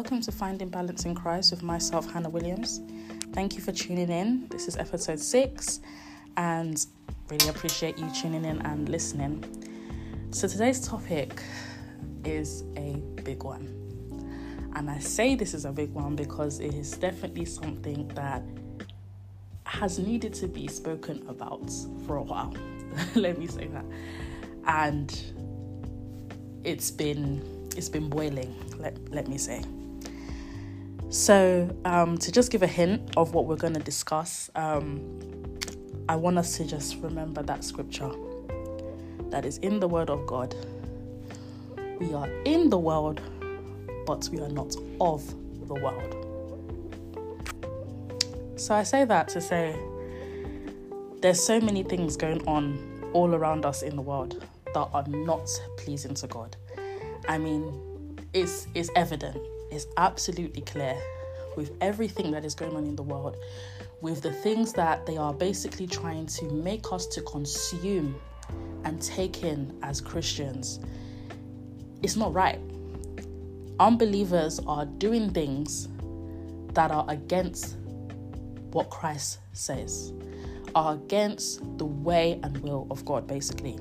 welcome 0.00 0.22
to 0.22 0.32
Finding 0.32 0.70
Balance 0.70 1.04
in 1.04 1.14
Christ 1.14 1.50
with 1.50 1.62
myself, 1.62 2.10
Hannah 2.10 2.30
Williams. 2.30 2.80
Thank 3.34 3.54
you 3.54 3.60
for 3.60 3.70
tuning 3.70 4.08
in. 4.08 4.48
This 4.48 4.66
is 4.66 4.78
episode 4.78 5.20
six, 5.20 5.80
and 6.38 6.86
really 7.28 7.50
appreciate 7.50 7.98
you 7.98 8.10
tuning 8.18 8.46
in 8.46 8.62
and 8.62 8.88
listening. 8.88 9.44
So, 10.30 10.48
today's 10.48 10.80
topic 10.80 11.42
is 12.24 12.64
a 12.78 12.94
big 13.24 13.42
one. 13.42 14.72
And 14.74 14.88
I 14.88 14.98
say 15.00 15.34
this 15.34 15.52
is 15.52 15.66
a 15.66 15.70
big 15.70 15.92
one 15.92 16.16
because 16.16 16.60
it 16.60 16.72
is 16.72 16.92
definitely 16.92 17.44
something 17.44 18.08
that 18.14 18.42
has 19.66 19.98
needed 19.98 20.32
to 20.32 20.48
be 20.48 20.66
spoken 20.66 21.22
about 21.28 21.70
for 22.06 22.16
a 22.16 22.22
while. 22.22 22.54
Let 23.14 23.38
me 23.38 23.46
say 23.46 23.66
that. 23.66 23.84
And 24.64 25.14
it's 26.64 26.90
been 26.90 27.68
it's 27.76 27.90
been 27.90 28.08
boiling, 28.08 28.56
let, 28.78 28.96
let 29.10 29.28
me 29.28 29.36
say. 29.36 29.62
So, 31.10 31.68
um, 31.84 32.18
to 32.18 32.30
just 32.30 32.52
give 32.52 32.62
a 32.62 32.68
hint 32.68 33.16
of 33.16 33.34
what 33.34 33.46
we're 33.46 33.56
going 33.56 33.74
to 33.74 33.80
discuss, 33.80 34.48
um, 34.54 35.58
I 36.08 36.14
want 36.14 36.38
us 36.38 36.56
to 36.58 36.64
just 36.64 36.98
remember 36.98 37.42
that 37.42 37.64
scripture 37.64 38.12
that 39.30 39.44
is 39.44 39.58
in 39.58 39.80
the 39.80 39.88
Word 39.88 40.08
of 40.08 40.24
God. 40.28 40.54
We 41.98 42.14
are 42.14 42.28
in 42.44 42.70
the 42.70 42.78
world, 42.78 43.20
but 44.06 44.28
we 44.30 44.40
are 44.40 44.48
not 44.48 44.76
of 45.00 45.26
the 45.66 45.74
world. 45.74 46.14
So, 48.54 48.76
I 48.76 48.84
say 48.84 49.04
that 49.04 49.26
to 49.30 49.40
say 49.40 49.74
there's 51.20 51.42
so 51.42 51.60
many 51.60 51.82
things 51.82 52.16
going 52.16 52.46
on 52.46 53.10
all 53.14 53.34
around 53.34 53.66
us 53.66 53.82
in 53.82 53.96
the 53.96 54.02
world 54.02 54.46
that 54.74 54.88
are 54.92 55.08
not 55.08 55.50
pleasing 55.76 56.14
to 56.14 56.28
God. 56.28 56.56
I 57.28 57.36
mean, 57.36 58.16
it's, 58.32 58.68
it's 58.76 58.90
evident, 58.94 59.38
it's 59.70 59.86
absolutely 59.96 60.62
clear 60.62 60.96
with 61.56 61.72
everything 61.80 62.30
that 62.30 62.44
is 62.44 62.54
going 62.54 62.76
on 62.76 62.84
in 62.84 62.96
the 62.96 63.02
world, 63.02 63.36
with 64.00 64.22
the 64.22 64.32
things 64.32 64.72
that 64.74 65.04
they 65.06 65.16
are 65.16 65.34
basically 65.34 65.86
trying 65.86 66.26
to 66.26 66.44
make 66.46 66.92
us 66.92 67.06
to 67.06 67.22
consume 67.22 68.14
and 68.84 69.00
take 69.02 69.42
in 69.42 69.76
as 69.82 70.00
Christians. 70.00 70.80
It's 72.02 72.16
not 72.16 72.32
right. 72.32 72.58
Unbelievers 73.78 74.60
are 74.66 74.86
doing 74.86 75.30
things 75.30 75.88
that 76.74 76.90
are 76.90 77.04
against 77.08 77.76
what 78.72 78.90
Christ 78.90 79.38
says, 79.52 80.12
are 80.74 80.94
against 80.94 81.60
the 81.78 81.84
way 81.84 82.38
and 82.42 82.56
will 82.58 82.86
of 82.90 83.04
God, 83.04 83.26
basically 83.26 83.76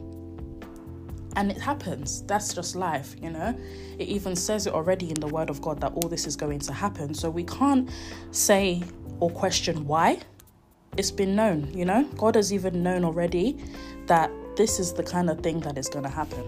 and 1.40 1.52
it 1.52 1.58
happens. 1.58 2.22
That's 2.24 2.54
just 2.54 2.76
life 2.76 3.16
you 3.22 3.30
know? 3.30 3.58
It 3.98 4.10
even 4.10 4.36
says 4.36 4.68
it 4.68 4.74
already 4.74 5.10
in 5.10 5.20
the 5.22 5.28
word 5.28 5.50
of 5.50 5.62
god 5.62 5.80
that 5.80 5.94
all 5.94 6.10
this 6.10 6.28
is 6.28 6.36
going 6.36 6.60
to 6.60 6.74
happen. 6.74 7.14
So 7.14 7.30
we 7.30 7.46
can't 7.46 7.90
say 8.32 8.84
or 9.22 9.30
question 9.30 9.88
why 9.88 10.20
it's 10.98 11.12
been 11.12 11.38
known 11.38 11.72
you 11.74 11.86
know? 11.86 12.04
God 12.18 12.36
has 12.36 12.52
even 12.52 12.84
known 12.84 13.06
already 13.06 13.58
that 14.08 14.30
this 14.58 14.82
is 14.82 14.92
the 14.92 15.04
kind 15.04 15.30
of 15.30 15.40
thing 15.40 15.62
that 15.62 15.78
is 15.78 15.88
going 15.88 16.04
to 16.04 16.12
happen. 16.12 16.44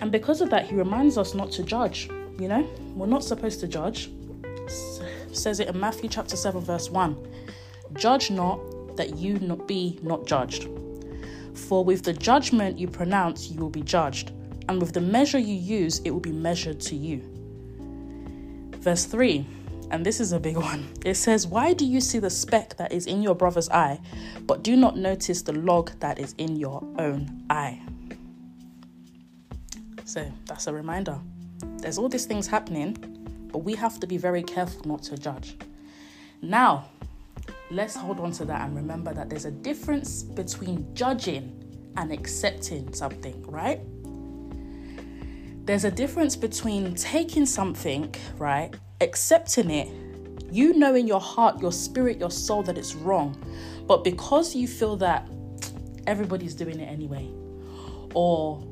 And 0.00 0.12
because 0.12 0.42
of 0.42 0.50
that 0.50 0.66
he 0.66 0.74
reminds 0.74 1.16
us 1.16 1.34
not 1.34 1.50
to 1.52 1.62
judge 1.62 2.10
you 2.38 2.46
know? 2.46 2.68
We're 2.94 3.06
not 3.06 3.24
supposed 3.24 3.58
to 3.60 3.66
judge. 3.66 4.10
Says 5.32 5.60
it 5.60 5.68
in 5.68 5.80
matthew 5.80 6.10
chapter 6.10 6.36
7 6.36 6.60
verse 6.60 6.90
1 6.90 7.16
judge 7.94 8.30
not 8.30 8.58
that 8.98 9.16
you 9.16 9.38
not 9.38 9.66
be 9.66 9.98
not 10.02 10.26
judged 10.26 10.68
for 11.58 11.84
with 11.84 12.02
the 12.02 12.12
judgment 12.12 12.78
you 12.78 12.88
pronounce, 12.88 13.50
you 13.50 13.60
will 13.60 13.70
be 13.70 13.82
judged, 13.82 14.32
and 14.68 14.80
with 14.80 14.92
the 14.92 15.00
measure 15.00 15.38
you 15.38 15.54
use, 15.54 16.00
it 16.00 16.10
will 16.10 16.20
be 16.20 16.32
measured 16.32 16.80
to 16.80 16.96
you. 16.96 17.22
Verse 18.80 19.04
3, 19.04 19.46
and 19.90 20.04
this 20.04 20.20
is 20.20 20.32
a 20.32 20.40
big 20.40 20.56
one. 20.70 20.88
It 21.04 21.14
says, 21.14 21.46
Why 21.46 21.72
do 21.72 21.84
you 21.84 22.00
see 22.00 22.18
the 22.18 22.30
speck 22.30 22.76
that 22.76 22.92
is 22.92 23.06
in 23.06 23.22
your 23.22 23.34
brother's 23.34 23.68
eye, 23.70 24.00
but 24.46 24.62
do 24.62 24.76
not 24.76 24.96
notice 24.96 25.42
the 25.42 25.52
log 25.52 25.90
that 26.00 26.18
is 26.18 26.34
in 26.38 26.56
your 26.56 26.82
own 26.98 27.44
eye? 27.50 27.80
So 30.04 30.30
that's 30.46 30.66
a 30.66 30.72
reminder. 30.72 31.18
There's 31.78 31.98
all 31.98 32.08
these 32.08 32.24
things 32.26 32.46
happening, 32.46 32.96
but 33.52 33.58
we 33.58 33.74
have 33.74 34.00
to 34.00 34.06
be 34.06 34.16
very 34.16 34.42
careful 34.42 34.82
not 34.86 35.02
to 35.04 35.18
judge. 35.18 35.56
Now, 36.40 36.88
let's 37.70 37.94
hold 37.94 38.20
on 38.20 38.32
to 38.32 38.44
that 38.46 38.62
and 38.62 38.74
remember 38.74 39.12
that 39.12 39.28
there's 39.28 39.44
a 39.44 39.50
difference 39.50 40.22
between 40.22 40.94
judging 40.94 41.54
and 41.96 42.12
accepting 42.12 42.92
something, 42.92 43.42
right? 43.46 43.80
There's 45.66 45.84
a 45.84 45.90
difference 45.90 46.34
between 46.34 46.94
taking 46.94 47.44
something, 47.44 48.14
right, 48.38 48.74
accepting 49.00 49.70
it, 49.70 49.88
you 50.50 50.72
know 50.74 50.94
in 50.94 51.06
your 51.06 51.20
heart, 51.20 51.60
your 51.60 51.72
spirit, 51.72 52.18
your 52.18 52.30
soul 52.30 52.62
that 52.62 52.78
it's 52.78 52.94
wrong, 52.94 53.36
but 53.86 54.02
because 54.02 54.54
you 54.54 54.66
feel 54.66 54.96
that 54.96 55.28
everybody's 56.06 56.54
doing 56.54 56.80
it 56.80 56.86
anyway, 56.86 57.28
or 58.14 58.66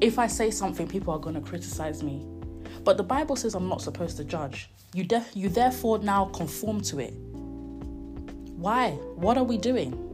if 0.00 0.18
I 0.18 0.26
say 0.26 0.50
something, 0.50 0.88
people 0.88 1.12
are 1.12 1.18
going 1.18 1.34
to 1.34 1.40
criticize 1.42 2.02
me. 2.02 2.26
But 2.82 2.96
the 2.96 3.02
Bible 3.02 3.36
says 3.36 3.54
I'm 3.54 3.68
not 3.68 3.82
supposed 3.82 4.16
to 4.16 4.24
judge. 4.24 4.70
You, 4.94 5.04
def- 5.04 5.36
you 5.36 5.50
therefore 5.50 5.98
now 5.98 6.26
conform 6.26 6.80
to 6.82 7.00
it. 7.00 7.12
Why? 8.58 8.90
What 9.14 9.38
are 9.38 9.44
we 9.44 9.56
doing? 9.56 10.04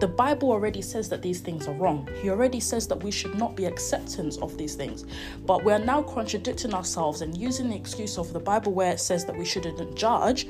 The 0.00 0.08
Bible 0.08 0.50
already 0.52 0.80
says 0.80 1.10
that 1.10 1.20
these 1.20 1.40
things 1.40 1.68
are 1.68 1.74
wrong. 1.74 2.08
He 2.22 2.30
already 2.30 2.60
says 2.60 2.88
that 2.88 3.02
we 3.02 3.10
should 3.10 3.34
not 3.34 3.56
be 3.56 3.66
acceptance 3.66 4.38
of 4.38 4.56
these 4.56 4.74
things. 4.74 5.04
But 5.44 5.64
we're 5.64 5.78
now 5.78 6.00
contradicting 6.00 6.72
ourselves 6.72 7.20
and 7.20 7.36
using 7.36 7.68
the 7.68 7.76
excuse 7.76 8.16
of 8.16 8.32
the 8.32 8.40
Bible 8.40 8.72
where 8.72 8.92
it 8.92 9.00
says 9.00 9.26
that 9.26 9.36
we 9.36 9.44
shouldn't 9.44 9.94
judge 9.94 10.48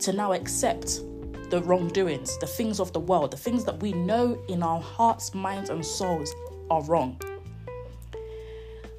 to 0.00 0.14
now 0.14 0.32
accept 0.32 1.00
the 1.50 1.60
wrongdoings, 1.64 2.38
the 2.38 2.46
things 2.46 2.80
of 2.80 2.94
the 2.94 3.00
world, 3.00 3.32
the 3.32 3.36
things 3.36 3.66
that 3.66 3.78
we 3.82 3.92
know 3.92 4.42
in 4.48 4.62
our 4.62 4.80
hearts, 4.80 5.34
minds, 5.34 5.68
and 5.68 5.84
souls 5.84 6.32
are 6.70 6.82
wrong. 6.84 7.20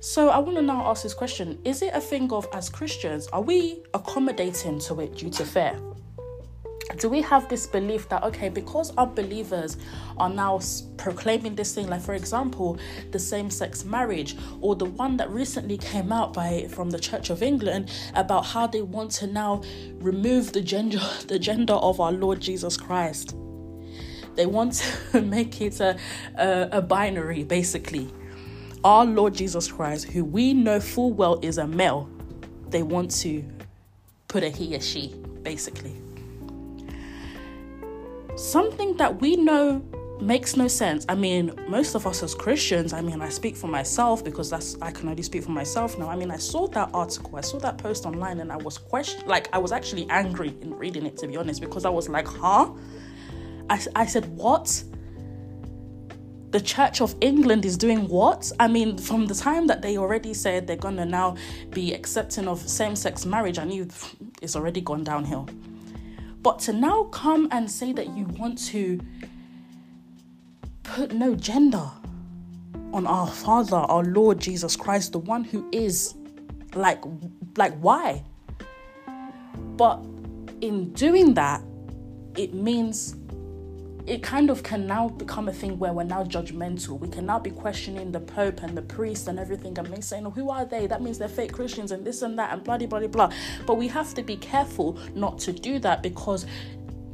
So 0.02 0.30
I 0.30 0.38
want 0.38 0.58
to 0.58 0.62
now 0.62 0.86
ask 0.86 1.02
this 1.02 1.16
question 1.16 1.58
Is 1.66 1.82
it 1.82 1.96
a 1.96 2.00
thing 2.00 2.32
of, 2.32 2.48
as 2.54 2.70
Christians, 2.70 3.26
are 3.34 3.42
we 3.42 3.82
accommodating 3.96 4.78
to 4.82 5.00
it 5.02 5.16
due 5.16 5.32
to 5.32 5.44
fear? 5.44 5.80
Do 7.00 7.10
we 7.10 7.22
have 7.22 7.48
this 7.50 7.68
belief 7.68 8.08
that 8.10 8.24
okay 8.24 8.50
because 8.50 8.96
our 8.98 9.08
believers 9.08 9.78
are 10.18 10.30
now 10.30 10.60
proclaiming 10.98 11.56
this 11.56 11.74
thing 11.76 11.88
like 11.88 12.02
for 12.02 12.14
example 12.14 12.78
the 13.12 13.20
same-sex 13.20 13.86
marriage 13.86 14.36
or 14.62 14.76
the 14.76 14.86
one 14.86 15.18
that 15.18 15.30
recently 15.30 15.78
came 15.78 16.12
out 16.12 16.34
by 16.34 16.68
from 16.70 16.90
the 16.90 17.00
church 17.00 17.30
of 17.30 17.42
england 17.44 17.92
about 18.16 18.46
how 18.46 18.66
they 18.68 18.82
want 18.82 19.12
to 19.12 19.28
now 19.28 19.62
remove 19.96 20.54
the 20.54 20.62
gender 20.62 21.00
the 21.28 21.40
gender 21.40 21.74
of 21.74 22.00
our 22.00 22.12
lord 22.12 22.40
jesus 22.40 22.78
christ. 22.78 23.36
They 24.36 24.46
want 24.46 24.74
to 25.14 25.22
make 25.22 25.62
it 25.62 25.80
a, 25.80 25.98
a, 26.38 26.70
a 26.74 26.82
binary 26.82 27.44
basically. 27.44 28.12
Our 28.84 29.06
lord 29.06 29.34
jesus 29.34 29.72
christ 29.72 30.06
who 30.06 30.24
we 30.24 30.54
know 30.54 30.80
full 30.80 31.12
well 31.12 31.40
is 31.42 31.58
a 31.58 31.66
male 31.66 32.10
they 32.70 32.84
want 32.84 33.10
to 33.22 33.44
put 34.28 34.44
a 34.44 34.50
he 34.50 34.76
or 34.76 34.82
she 34.82 35.16
basically 35.42 36.05
something 38.36 38.98
that 38.98 39.22
we 39.22 39.36
know 39.36 39.84
makes 40.22 40.56
no 40.56 40.68
sense. 40.68 41.06
I 41.10 41.16
mean, 41.16 41.52
most 41.68 41.96
of 41.96 42.08
us 42.08 42.24
as 42.24 42.34
Christians, 42.34 42.94
I 42.94 43.02
mean, 43.02 43.22
I 43.22 43.30
speak 43.30 43.56
for 43.56 43.68
myself 43.68 44.24
because 44.24 44.50
that's 44.50 44.78
I 44.82 44.92
can 44.92 45.10
only 45.10 45.24
speak 45.24 45.44
for 45.44 45.52
myself 45.52 45.98
now. 45.98 46.10
I 46.10 46.16
mean, 46.16 46.32
I 46.32 46.38
saw 46.38 46.68
that 46.68 46.90
article, 46.94 47.36
I 47.36 47.42
saw 47.42 47.60
that 47.60 47.78
post 47.78 48.06
online 48.06 48.40
and 48.40 48.52
I 48.52 48.58
was 48.58 48.78
question 48.78 49.28
like 49.28 49.50
I 49.54 49.58
was 49.58 49.72
actually 49.72 50.08
angry 50.10 50.56
in 50.62 50.74
reading 50.78 51.06
it 51.06 51.18
to 51.18 51.28
be 51.28 51.38
honest 51.38 51.62
because 51.62 51.86
I 51.86 51.90
was 51.90 52.10
like, 52.10 52.28
"Huh?" 52.28 52.72
I 53.70 53.80
I 53.96 54.06
said, 54.06 54.26
"What?" 54.38 54.84
The 56.52 56.62
Church 56.62 57.02
of 57.02 57.16
England 57.20 57.66
is 57.66 57.76
doing 57.76 58.08
what? 58.08 58.50
I 58.62 58.70
mean, 58.70 58.98
from 58.98 59.26
the 59.26 59.36
time 59.36 59.68
that 59.68 59.82
they 59.82 59.98
already 59.98 60.34
said 60.34 60.68
they're 60.68 60.78
to 60.78 61.06
now 61.06 61.36
be 61.72 61.94
accepting 61.94 62.48
of 62.48 62.60
same-sex 62.60 63.26
marriage, 63.26 63.60
I 63.60 63.66
knew 63.66 63.90
it's 64.42 64.56
already 64.56 64.80
gone 64.80 65.04
downhill. 65.04 65.50
But 66.46 66.60
to 66.60 66.74
now 66.74 67.06
come 67.06 67.48
and 67.50 67.72
say 67.72 67.92
that 67.94 68.16
you 68.16 68.26
want 68.38 68.60
to 68.68 69.00
put 70.84 71.12
no 71.12 71.34
gender 71.34 71.90
on 72.94 73.08
our 73.08 73.26
Father, 73.26 73.78
our 73.78 74.04
Lord 74.04 74.42
Jesus 74.42 74.76
Christ, 74.76 75.14
the 75.14 75.18
one 75.18 75.44
who 75.44 75.68
is 75.72 76.14
like 76.76 77.02
like 77.58 77.76
why? 77.80 78.24
But 79.76 80.06
in 80.62 80.94
doing 80.94 81.34
that, 81.34 81.64
it 82.38 82.54
means 82.54 83.16
it 84.08 84.22
kind 84.22 84.52
of 84.52 84.62
can 84.62 84.86
now 84.86 85.10
become 85.10 85.48
a 85.48 85.54
thing 85.54 85.80
where 85.80 85.92
we're 85.92 86.04
now 86.04 86.24
judgmental. 86.24 87.00
We 87.00 87.08
can 87.08 87.26
now 87.26 87.40
be 87.40 87.50
questioning 87.50 88.12
the 88.12 88.20
Pope 88.20 88.62
and 88.62 88.78
the 88.78 88.82
priest 88.84 89.28
and 89.28 89.40
everything 89.40 89.78
and 89.80 90.04
saying, 90.04 90.28
oh, 90.28 90.30
who 90.30 90.52
are 90.52 90.64
they? 90.64 90.86
That 90.86 91.02
means 91.02 91.18
they're 91.18 91.28
fake 91.28 91.54
Christians 91.54 91.92
and 91.92 92.06
this 92.06 92.22
and 92.22 92.38
that 92.38 92.54
and 92.54 92.64
blah, 92.64 92.78
blah, 92.78 93.08
blah. 93.08 93.32
But 93.66 93.78
we 93.78 93.88
have 93.88 94.14
to 94.14 94.22
be 94.22 94.38
careful 94.38 95.00
not 95.16 95.40
to 95.40 95.52
do 95.52 95.80
that 95.80 96.04
because 96.04 96.46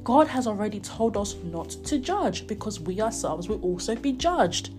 God 0.03 0.27
has 0.27 0.47
already 0.47 0.81
told 0.81 1.15
us 1.15 1.35
not 1.43 1.69
to 1.69 1.97
judge 1.97 2.45
because 2.45 2.79
we 2.81 2.99
ourselves 2.99 3.47
will 3.47 3.61
also 3.61 3.95
be 3.95 4.11
judged. 4.11 4.71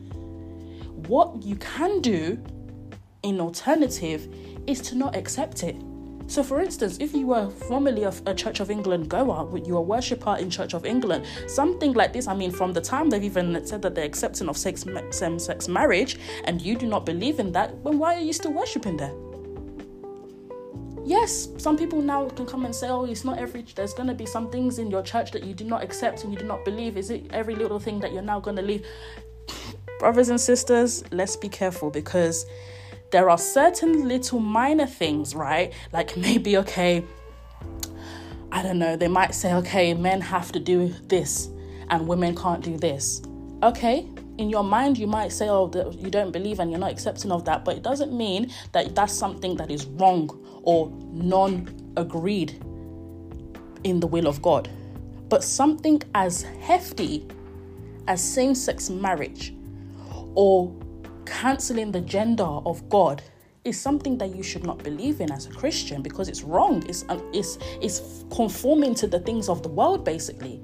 What 1.07 1.43
you 1.43 1.57
can 1.57 2.01
do 2.01 2.43
in 3.23 3.41
alternative 3.41 4.29
is 4.67 4.81
to 4.83 4.97
not 4.97 5.17
accept 5.17 5.63
it. 5.63 5.77
So, 6.27 6.43
for 6.43 6.61
instance, 6.61 6.99
if 7.01 7.13
you 7.15 7.27
were 7.27 7.51
formerly 7.51 8.05
a, 8.05 8.35
Church 8.35 8.61
of 8.61 8.71
England 8.71 9.09
goer, 9.09 9.59
you 9.59 9.75
were 9.75 9.81
a 9.81 9.83
worshipper 9.83 10.37
in 10.37 10.51
Church 10.51 10.75
of 10.75 10.87
England, 10.87 11.27
something 11.47 11.93
like 11.93 12.13
this, 12.13 12.27
I 12.27 12.35
mean, 12.35 12.51
from 12.51 12.73
the 12.73 12.81
time 12.81 13.11
they've 13.11 13.25
even 13.25 13.67
said 13.67 13.83
that 13.83 13.95
they're 13.95 14.05
accepting 14.05 14.49
of 14.49 14.57
same 14.57 15.39
sex 15.39 15.69
marriage 15.69 16.19
and 16.45 16.63
you 16.63 16.77
do 16.77 16.87
not 16.87 17.05
believe 17.05 17.39
in 17.39 17.53
that, 17.53 17.85
then 17.85 17.99
why 17.99 18.15
are 18.15 18.21
you 18.21 18.33
still 18.33 18.53
worshipping 18.53 18.97
there? 18.97 19.13
Yes, 21.05 21.49
some 21.59 21.77
people 21.77 22.01
now 22.01 22.29
can 22.29 22.47
come 22.47 22.65
and 22.65 22.75
say, 22.75 22.89
oh, 22.89 23.05
it's 23.05 23.25
not 23.25 23.39
every, 23.39 23.65
there's 23.75 23.93
going 23.93 24.07
to 24.09 24.15
be 24.15 24.25
some 24.25 24.51
things 24.51 24.79
in 24.79 24.91
your 24.91 25.03
church 25.03 25.33
that 25.33 25.43
you 25.43 25.53
do 25.53 25.65
not 25.65 25.83
accept 25.83 26.23
and 26.23 26.33
you 26.33 26.39
do 26.39 26.47
not 26.47 26.65
believe. 26.65 26.97
Is 26.97 27.11
it 27.11 27.27
every 27.31 27.57
little 27.57 27.81
thing 27.81 27.99
that 28.01 28.13
you're 28.13 28.23
now 28.23 28.39
going 28.39 28.57
to 28.57 28.63
leave? 28.63 28.87
Brothers 29.99 30.29
and 30.29 30.41
sisters, 30.41 31.03
let's 31.11 31.37
be 31.37 31.49
careful 31.49 31.91
because 31.91 32.47
there 33.13 33.31
are 33.31 33.39
certain 33.39 34.09
little 34.09 34.41
minor 34.41 34.87
things, 34.87 35.35
right? 35.35 35.73
Like 35.93 36.17
maybe, 36.27 36.57
okay, 36.59 37.05
I 38.51 38.63
don't 38.63 38.79
know, 38.79 38.97
they 38.97 39.09
might 39.09 39.35
say, 39.35 39.55
okay, 39.55 39.95
men 39.95 40.21
have 40.21 40.51
to 40.53 40.61
do 40.61 40.93
this 41.05 41.49
and 41.91 42.09
women 42.09 42.35
can't 42.35 42.65
do 42.65 42.77
this. 42.77 43.23
Okay, 43.63 44.09
in 44.39 44.51
your 44.51 44.65
mind, 44.65 44.99
you 44.99 45.07
might 45.07 45.31
say, 45.31 45.49
oh, 45.49 45.71
you 45.97 46.11
don't 46.11 46.33
believe 46.33 46.59
and 46.59 46.71
you're 46.71 46.81
not 46.81 46.91
accepting 46.91 47.31
of 47.31 47.45
that, 47.45 47.65
but 47.65 47.77
it 47.77 47.83
doesn't 47.83 48.13
mean 48.13 48.51
that 48.73 48.95
that's 48.95 49.13
something 49.13 49.57
that 49.57 49.71
is 49.71 49.87
wrong 49.87 50.29
or 50.63 50.91
non 51.13 51.69
agreed 51.97 52.53
in 53.85 54.01
the 54.01 54.07
will 54.07 54.27
of 54.27 54.41
God. 54.43 54.69
But 55.29 55.45
something 55.45 56.03
as 56.15 56.43
hefty 56.43 57.27
as 58.09 58.23
same 58.23 58.55
sex 58.55 58.91
marriage 58.91 59.55
or 60.35 60.75
canceling 61.25 61.93
the 61.93 62.01
gender 62.01 62.45
of 62.45 62.89
God 62.89 63.23
is 63.65 63.81
something 63.81 64.19
that 64.19 64.35
you 64.35 64.43
should 64.43 64.65
not 64.65 64.83
believe 64.83 65.21
in 65.21 65.31
as 65.31 65.47
a 65.47 65.51
Christian 65.51 66.03
because 66.03 66.29
it's 66.29 66.43
wrong. 66.43 66.83
It's, 66.89 67.05
um, 67.09 67.23
it's, 67.33 67.59
it's 67.81 68.25
conforming 68.35 68.95
to 68.97 69.07
the 69.07 69.21
things 69.21 69.49
of 69.49 69.63
the 69.63 69.69
world, 69.69 70.05
basically. 70.05 70.61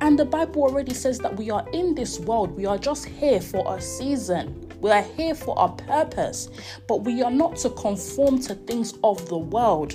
And 0.00 0.18
the 0.18 0.24
Bible 0.24 0.62
already 0.62 0.94
says 0.94 1.18
that 1.20 1.36
we 1.36 1.50
are 1.50 1.66
in 1.72 1.94
this 1.94 2.20
world, 2.20 2.52
we 2.52 2.66
are 2.66 2.78
just 2.78 3.06
here 3.06 3.40
for 3.40 3.76
a 3.76 3.80
season. 3.80 4.64
We 4.80 4.92
are 4.92 5.02
here 5.02 5.34
for 5.34 5.56
a 5.58 5.68
purpose, 5.68 6.48
but 6.86 7.02
we 7.02 7.20
are 7.22 7.32
not 7.32 7.56
to 7.56 7.70
conform 7.70 8.38
to 8.42 8.54
things 8.54 8.94
of 9.02 9.28
the 9.28 9.36
world. 9.36 9.94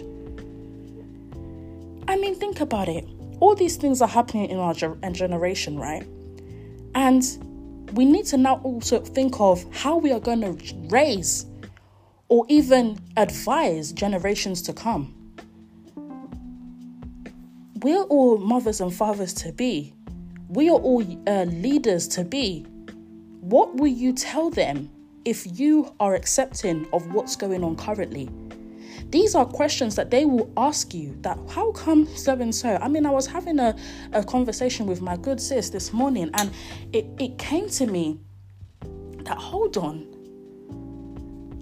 I 2.10 2.18
mean, 2.18 2.36
think 2.36 2.60
about 2.60 2.90
it. 2.90 3.08
All 3.40 3.56
these 3.56 3.78
things 3.78 4.02
are 4.02 4.10
happening 4.10 4.50
in 4.50 4.58
our 4.58 4.74
generation, 4.74 5.80
right? 5.80 6.06
And 6.96 7.24
we 7.94 8.06
need 8.06 8.26
to 8.26 8.38
now 8.38 8.60
also 8.64 9.00
think 9.00 9.40
of 9.40 9.64
how 9.72 9.98
we 9.98 10.12
are 10.12 10.20
going 10.20 10.42
to 10.42 10.76
raise 10.90 11.46
or 12.28 12.46
even 12.50 12.98
advise 13.18 13.92
generations 13.92 14.62
to 14.64 14.74
come. 14.74 15.14
We're 17.82 18.04
all 18.04 18.38
mothers 18.38 18.82
and 18.82 18.94
fathers 18.94 19.34
to 19.36 19.52
be. 19.52 19.94
We 20.48 20.70
are 20.70 20.80
all 20.80 21.04
uh, 21.28 21.44
leaders 21.44 22.08
to 22.10 22.24
be. 22.24 22.66
What 23.42 23.76
will 23.76 23.88
you 23.88 24.14
tell 24.14 24.50
them 24.50 24.90
if 25.26 25.60
you 25.60 25.94
are 26.00 26.16
accepting 26.16 26.88
of 26.94 27.14
what's 27.14 27.36
going 27.36 27.64
on 27.64 27.76
currently? 27.76 28.30
These 29.14 29.36
are 29.36 29.46
questions 29.46 29.96
that 29.96 30.10
they 30.10 30.26
will 30.26 30.52
ask 30.58 30.92
you 30.92 31.16
that 31.22 31.38
how 31.48 31.72
come 31.72 32.08
so 32.16 32.34
and 32.34 32.54
so? 32.54 32.80
I 32.82 32.88
mean 32.88 33.06
i 33.06 33.12
was 33.12 33.28
having 33.28 33.60
a, 33.60 33.76
a 34.12 34.24
conversation 34.24 34.88
with 34.88 35.02
my 35.02 35.16
good 35.16 35.40
sis 35.40 35.70
this 35.70 35.94
morning 35.94 36.32
and 36.34 36.52
it, 36.92 37.06
it 37.20 37.38
came 37.38 37.70
to 37.70 37.86
me 37.86 38.20
that 39.26 39.38
hold 39.38 39.78
on. 39.78 40.08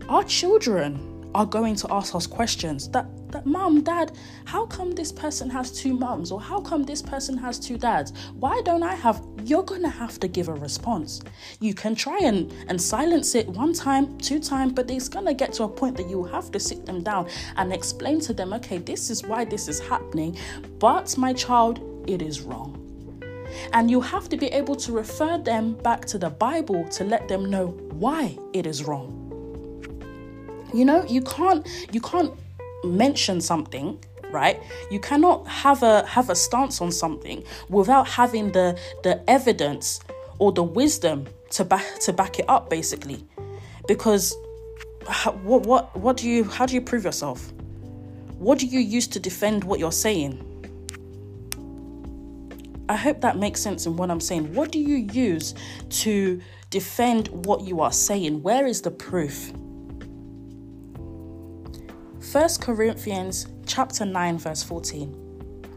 Our 0.07 0.23
children 0.23 1.29
are 1.35 1.45
going 1.45 1.75
to 1.75 1.87
ask 1.91 2.15
us 2.15 2.25
questions 2.25 2.89
that 2.89 3.05
that 3.31 3.45
mom 3.45 3.81
dad 3.81 4.11
how 4.45 4.65
come 4.65 4.91
this 4.91 5.11
person 5.11 5.49
has 5.49 5.71
two 5.71 5.93
moms 5.93 6.31
or 6.31 6.41
how 6.41 6.59
come 6.59 6.83
this 6.83 7.01
person 7.01 7.37
has 7.37 7.59
two 7.59 7.77
dads? 7.77 8.13
Why 8.33 8.61
don't 8.63 8.83
i 8.83 8.95
have 8.95 9.21
you're 9.43 9.63
to 9.63 9.89
have 9.89 10.19
to 10.19 10.27
give 10.27 10.49
a 10.49 10.53
response. 10.53 11.21
You 11.59 11.73
can 11.73 11.95
try 11.95 12.19
and 12.19 12.53
and 12.67 12.79
silence 12.81 13.35
it 13.35 13.47
one 13.47 13.73
time 13.73 14.17
two 14.17 14.39
times 14.39 14.73
but 14.73 14.89
it's 14.89 15.09
to 15.09 15.33
get 15.33 15.53
to 15.53 15.63
a 15.63 15.69
point 15.69 15.97
that 15.97 16.09
you 16.09 16.23
have 16.23 16.51
to 16.51 16.59
sit 16.59 16.85
them 16.85 17.01
down 17.03 17.27
and 17.57 17.73
explain 17.73 18.19
to 18.21 18.33
them 18.33 18.53
okay 18.53 18.77
this 18.77 19.09
is 19.09 19.23
why 19.23 19.45
this 19.45 19.67
is 19.67 19.79
happening 19.79 20.37
but 20.79 21.17
my 21.17 21.33
child 21.33 21.79
it 22.07 22.21
is 22.21 22.41
wrong. 22.41 22.77
And 23.73 23.91
you 23.91 24.01
have 24.01 24.29
to 24.29 24.37
be 24.37 24.47
able 24.47 24.75
to 24.77 24.91
refer 24.91 25.37
them 25.37 25.73
back 25.73 26.05
to 26.05 26.17
the 26.17 26.29
bible 26.29 26.87
to 26.89 27.03
let 27.03 27.27
them 27.27 27.49
know 27.49 27.67
why 27.91 28.37
it 28.53 28.65
is 28.65 28.83
wrong. 28.83 29.17
You 30.73 30.85
know, 30.85 31.03
you 31.05 31.21
can't 31.21 31.67
you 31.91 31.99
can't 31.99 32.33
mention 32.83 33.39
something 33.41 34.03
right 34.31 34.61
you 34.89 34.99
cannot 34.99 35.45
have 35.47 35.83
a 35.83 36.05
have 36.05 36.29
a 36.29 36.35
stance 36.35 36.81
on 36.81 36.91
something 36.91 37.43
without 37.69 38.07
having 38.07 38.51
the 38.53 38.79
the 39.03 39.21
evidence 39.29 39.99
or 40.41 40.51
the 40.51 40.63
wisdom 40.63 41.27
to 41.51 41.63
back 41.63 41.85
to 41.99 42.11
back 42.11 42.39
it 42.39 42.45
up 42.49 42.67
basically. 42.67 43.23
Because 43.87 44.35
what 45.43 45.67
what 45.67 45.95
what 45.95 46.17
do 46.17 46.27
you 46.27 46.43
how 46.43 46.65
do 46.65 46.73
you 46.73 46.81
prove 46.81 47.03
yourself? 47.03 47.53
What 48.39 48.57
do 48.57 48.65
you 48.65 48.79
use 48.79 49.07
to 49.09 49.19
defend 49.19 49.63
what 49.63 49.79
you're 49.79 49.91
saying? 49.91 50.47
I 52.89 52.95
hope 52.95 53.21
that 53.21 53.37
makes 53.37 53.61
sense 53.61 53.85
in 53.85 53.95
what 53.95 54.09
i'm 54.09 54.19
saying. 54.19 54.53
What 54.53 54.71
do 54.71 54.79
you 54.79 54.95
use 55.13 55.53
to 56.01 56.41
defend 56.71 57.27
what 57.45 57.61
you 57.61 57.79
are 57.81 57.93
saying? 57.93 58.41
Where 58.41 58.65
is 58.65 58.81
the 58.81 58.91
proof 58.91 59.53
1 62.21 62.49
Corinthians 62.61 63.47
chapter 63.65 64.05
9 64.05 64.37
verse 64.37 64.61
14. 64.61 65.67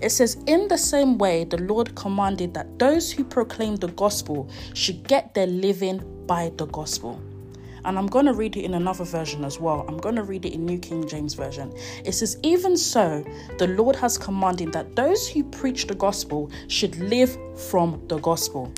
It 0.00 0.08
says, 0.08 0.42
In 0.46 0.66
the 0.66 0.78
same 0.78 1.18
way, 1.18 1.44
the 1.44 1.58
Lord 1.58 1.94
commanded 1.94 2.54
that 2.54 2.78
those 2.78 3.12
who 3.12 3.22
proclaim 3.22 3.76
the 3.76 3.88
gospel 3.88 4.48
should 4.72 5.06
get 5.06 5.34
their 5.34 5.46
living 5.46 6.02
by 6.26 6.52
the 6.56 6.64
gospel. 6.64 7.20
And 7.84 7.98
I'm 7.98 8.06
going 8.06 8.24
to 8.24 8.32
read 8.32 8.56
it 8.56 8.64
in 8.64 8.72
another 8.72 9.04
version 9.04 9.44
as 9.44 9.60
well. 9.60 9.84
I'm 9.88 9.98
going 9.98 10.16
to 10.16 10.22
read 10.22 10.46
it 10.46 10.54
in 10.54 10.64
New 10.64 10.78
King 10.78 11.06
James 11.06 11.34
Version. 11.34 11.70
It 12.02 12.12
says, 12.12 12.38
Even 12.42 12.78
so, 12.78 13.22
the 13.58 13.68
Lord 13.68 13.94
has 13.96 14.16
commanded 14.16 14.72
that 14.72 14.96
those 14.96 15.28
who 15.28 15.44
preach 15.44 15.86
the 15.86 15.94
gospel 15.94 16.50
should 16.68 16.96
live 16.96 17.36
from 17.70 18.02
the 18.08 18.18
gospel. 18.20 18.72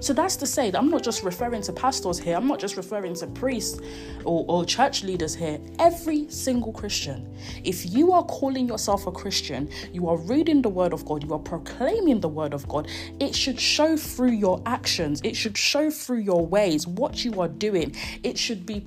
So 0.00 0.14
that's 0.14 0.36
to 0.36 0.46
say 0.46 0.70
that 0.70 0.78
I'm 0.78 0.88
not 0.88 1.02
just 1.02 1.22
referring 1.22 1.62
to 1.62 1.72
pastors 1.72 2.18
here, 2.18 2.36
I'm 2.36 2.46
not 2.46 2.58
just 2.58 2.76
referring 2.76 3.14
to 3.16 3.26
priests 3.26 3.80
or, 4.24 4.44
or, 4.48 4.64
church 4.64 5.02
leaders 5.02 5.34
here. 5.34 5.60
Every 5.78 6.28
single 6.30 6.72
Christian. 6.72 7.34
If 7.64 7.86
you 7.94 8.12
are 8.12 8.24
calling 8.24 8.66
yourself 8.66 9.06
a 9.06 9.12
Christian, 9.12 9.68
you 9.92 10.08
are 10.08 10.16
reading 10.16 10.62
the 10.62 10.68
word 10.68 10.92
of 10.92 11.04
God, 11.04 11.22
you 11.22 11.32
are 11.34 11.38
proclaiming 11.38 12.20
the 12.20 12.28
word 12.28 12.54
of 12.54 12.66
God, 12.68 12.88
it 13.18 13.34
should 13.34 13.60
show 13.60 13.96
through 13.96 14.32
your 14.32 14.62
actions, 14.66 15.20
it 15.22 15.36
should 15.36 15.56
show 15.56 15.90
through 15.90 16.20
your 16.20 16.46
ways, 16.46 16.86
what 16.86 17.24
you 17.24 17.40
are 17.40 17.48
doing. 17.48 17.94
It 18.22 18.38
should 18.38 18.64
be 18.64 18.86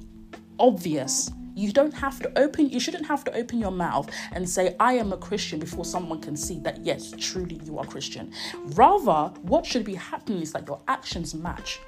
obvious 0.60 1.30
you 1.56 1.72
don't 1.72 1.94
have 1.94 2.20
to 2.20 2.40
open, 2.40 2.70
you 2.70 2.80
shouldn't 2.80 3.06
have 3.06 3.24
to 3.26 3.34
open 3.36 3.60
your 3.60 3.72
mouth 3.72 4.10
and 4.32 4.48
say, 4.48 4.76
I 4.80 4.94
am 4.94 5.14
a 5.14 5.18
Christian 5.18 5.60
before 5.60 5.86
someone 5.86 6.22
can 6.22 6.36
see 6.36 6.60
that, 6.60 6.84
yes, 6.86 7.14
truly 7.18 7.60
you 7.64 7.78
are 7.78 7.86
Christian. 7.86 8.32
Rather, 8.76 9.34
what 9.42 9.66
should 9.66 9.84
be 9.84 9.96
happening 9.96 10.42
is 10.42 10.54
that 10.54 10.68
your 10.68 10.82
actions 10.88 11.34
match. 11.34 11.80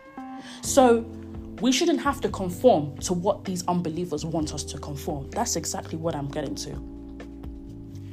So, 0.61 1.05
we 1.61 1.71
shouldn't 1.71 2.01
have 2.01 2.19
to 2.21 2.29
conform 2.29 2.97
to 2.97 3.13
what 3.13 3.45
these 3.45 3.65
unbelievers 3.67 4.25
want 4.25 4.53
us 4.53 4.63
to 4.65 4.77
conform. 4.77 5.29
That's 5.31 5.55
exactly 5.55 5.97
what 5.97 6.13
I'm 6.13 6.27
getting 6.27 6.55
to. 6.55 6.95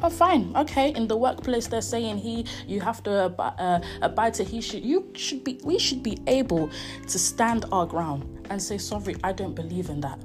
Oh, 0.04 0.10
fine, 0.10 0.52
okay. 0.56 0.92
In 0.94 1.06
the 1.06 1.16
workplace, 1.16 1.68
they're 1.68 1.80
saying 1.80 2.18
he, 2.18 2.44
you 2.66 2.80
have 2.80 3.02
to 3.04 3.24
ab- 3.26 3.54
uh, 3.58 3.80
abide 4.00 4.34
to 4.34 4.44
he 4.44 4.60
should. 4.60 4.84
You 4.84 5.08
should 5.14 5.44
be. 5.44 5.60
We 5.62 5.78
should 5.78 6.02
be 6.02 6.18
able 6.26 6.70
to 7.06 7.18
stand 7.18 7.66
our 7.70 7.86
ground 7.86 8.46
and 8.50 8.60
say, 8.60 8.78
sorry, 8.78 9.16
I 9.22 9.32
don't 9.32 9.54
believe 9.54 9.90
in 9.90 10.00
that 10.00 10.18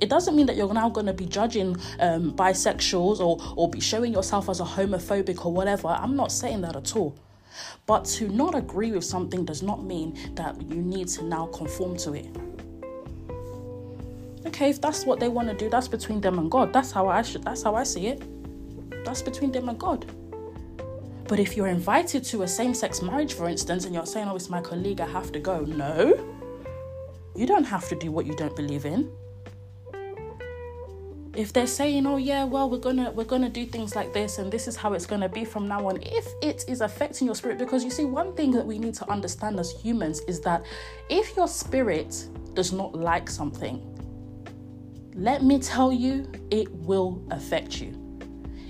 it 0.00 0.08
doesn't 0.10 0.36
mean 0.36 0.46
that 0.46 0.56
you're 0.56 0.72
now 0.72 0.88
going 0.88 1.06
to 1.06 1.12
be 1.12 1.26
judging 1.26 1.76
um, 2.00 2.32
bisexuals 2.32 3.20
or, 3.20 3.38
or 3.56 3.70
be 3.70 3.80
showing 3.80 4.12
yourself 4.12 4.48
as 4.48 4.60
a 4.60 4.64
homophobic 4.64 5.44
or 5.46 5.52
whatever. 5.52 5.88
I'm 5.88 6.16
not 6.16 6.32
saying 6.32 6.60
that 6.62 6.76
at 6.76 6.96
all. 6.96 7.16
But 7.86 8.04
to 8.16 8.28
not 8.28 8.54
agree 8.54 8.92
with 8.92 9.04
something 9.04 9.44
does 9.44 9.62
not 9.62 9.84
mean 9.84 10.34
that 10.34 10.60
you 10.60 10.82
need 10.82 11.08
to 11.08 11.24
now 11.24 11.46
conform 11.46 11.96
to 11.98 12.12
it. 12.12 12.26
Okay, 14.46 14.70
if 14.70 14.80
that's 14.80 15.06
what 15.06 15.18
they 15.18 15.28
want 15.28 15.48
to 15.48 15.54
do, 15.54 15.70
that's 15.70 15.88
between 15.88 16.20
them 16.20 16.38
and 16.38 16.50
God. 16.50 16.72
That's 16.72 16.92
how 16.92 17.08
I 17.08 17.22
should 17.22 17.42
that's 17.42 17.62
how 17.62 17.74
I 17.74 17.82
see 17.82 18.08
it. 18.08 18.22
That's 19.04 19.22
between 19.22 19.52
them 19.52 19.68
and 19.68 19.78
God. 19.78 20.06
But 21.26 21.40
if 21.40 21.56
you're 21.56 21.66
invited 21.66 22.22
to 22.24 22.42
a 22.42 22.48
same-sex 22.48 23.02
marriage, 23.02 23.34
for 23.34 23.48
instance, 23.48 23.84
and 23.84 23.94
you're 23.94 24.06
saying, 24.06 24.28
Oh, 24.28 24.36
it's 24.36 24.48
my 24.48 24.60
colleague, 24.60 25.00
I 25.00 25.08
have 25.08 25.32
to 25.32 25.40
go. 25.40 25.60
No. 25.60 26.14
You 27.34 27.46
don't 27.46 27.64
have 27.64 27.88
to 27.88 27.96
do 27.96 28.12
what 28.12 28.26
you 28.26 28.36
don't 28.36 28.54
believe 28.54 28.84
in 28.84 29.10
if 31.36 31.52
they're 31.52 31.66
saying 31.66 32.06
oh 32.06 32.16
yeah 32.16 32.44
well 32.44 32.68
we're 32.70 32.78
gonna 32.78 33.10
we're 33.12 33.24
gonna 33.24 33.48
do 33.48 33.66
things 33.66 33.94
like 33.94 34.12
this 34.12 34.38
and 34.38 34.50
this 34.50 34.66
is 34.66 34.76
how 34.76 34.92
it's 34.92 35.06
gonna 35.06 35.28
be 35.28 35.44
from 35.44 35.68
now 35.68 35.86
on 35.86 35.98
if 36.02 36.26
it 36.42 36.64
is 36.68 36.80
affecting 36.80 37.26
your 37.26 37.34
spirit 37.34 37.58
because 37.58 37.84
you 37.84 37.90
see 37.90 38.04
one 38.04 38.34
thing 38.34 38.50
that 38.50 38.64
we 38.64 38.78
need 38.78 38.94
to 38.94 39.10
understand 39.10 39.58
as 39.60 39.70
humans 39.72 40.20
is 40.28 40.40
that 40.40 40.64
if 41.10 41.36
your 41.36 41.48
spirit 41.48 42.28
does 42.54 42.72
not 42.72 42.94
like 42.94 43.28
something 43.28 43.80
let 45.16 45.42
me 45.42 45.58
tell 45.58 45.94
you, 45.94 46.30
it 46.50 46.70
will 46.70 47.24
affect 47.30 47.80
you. 47.80 47.94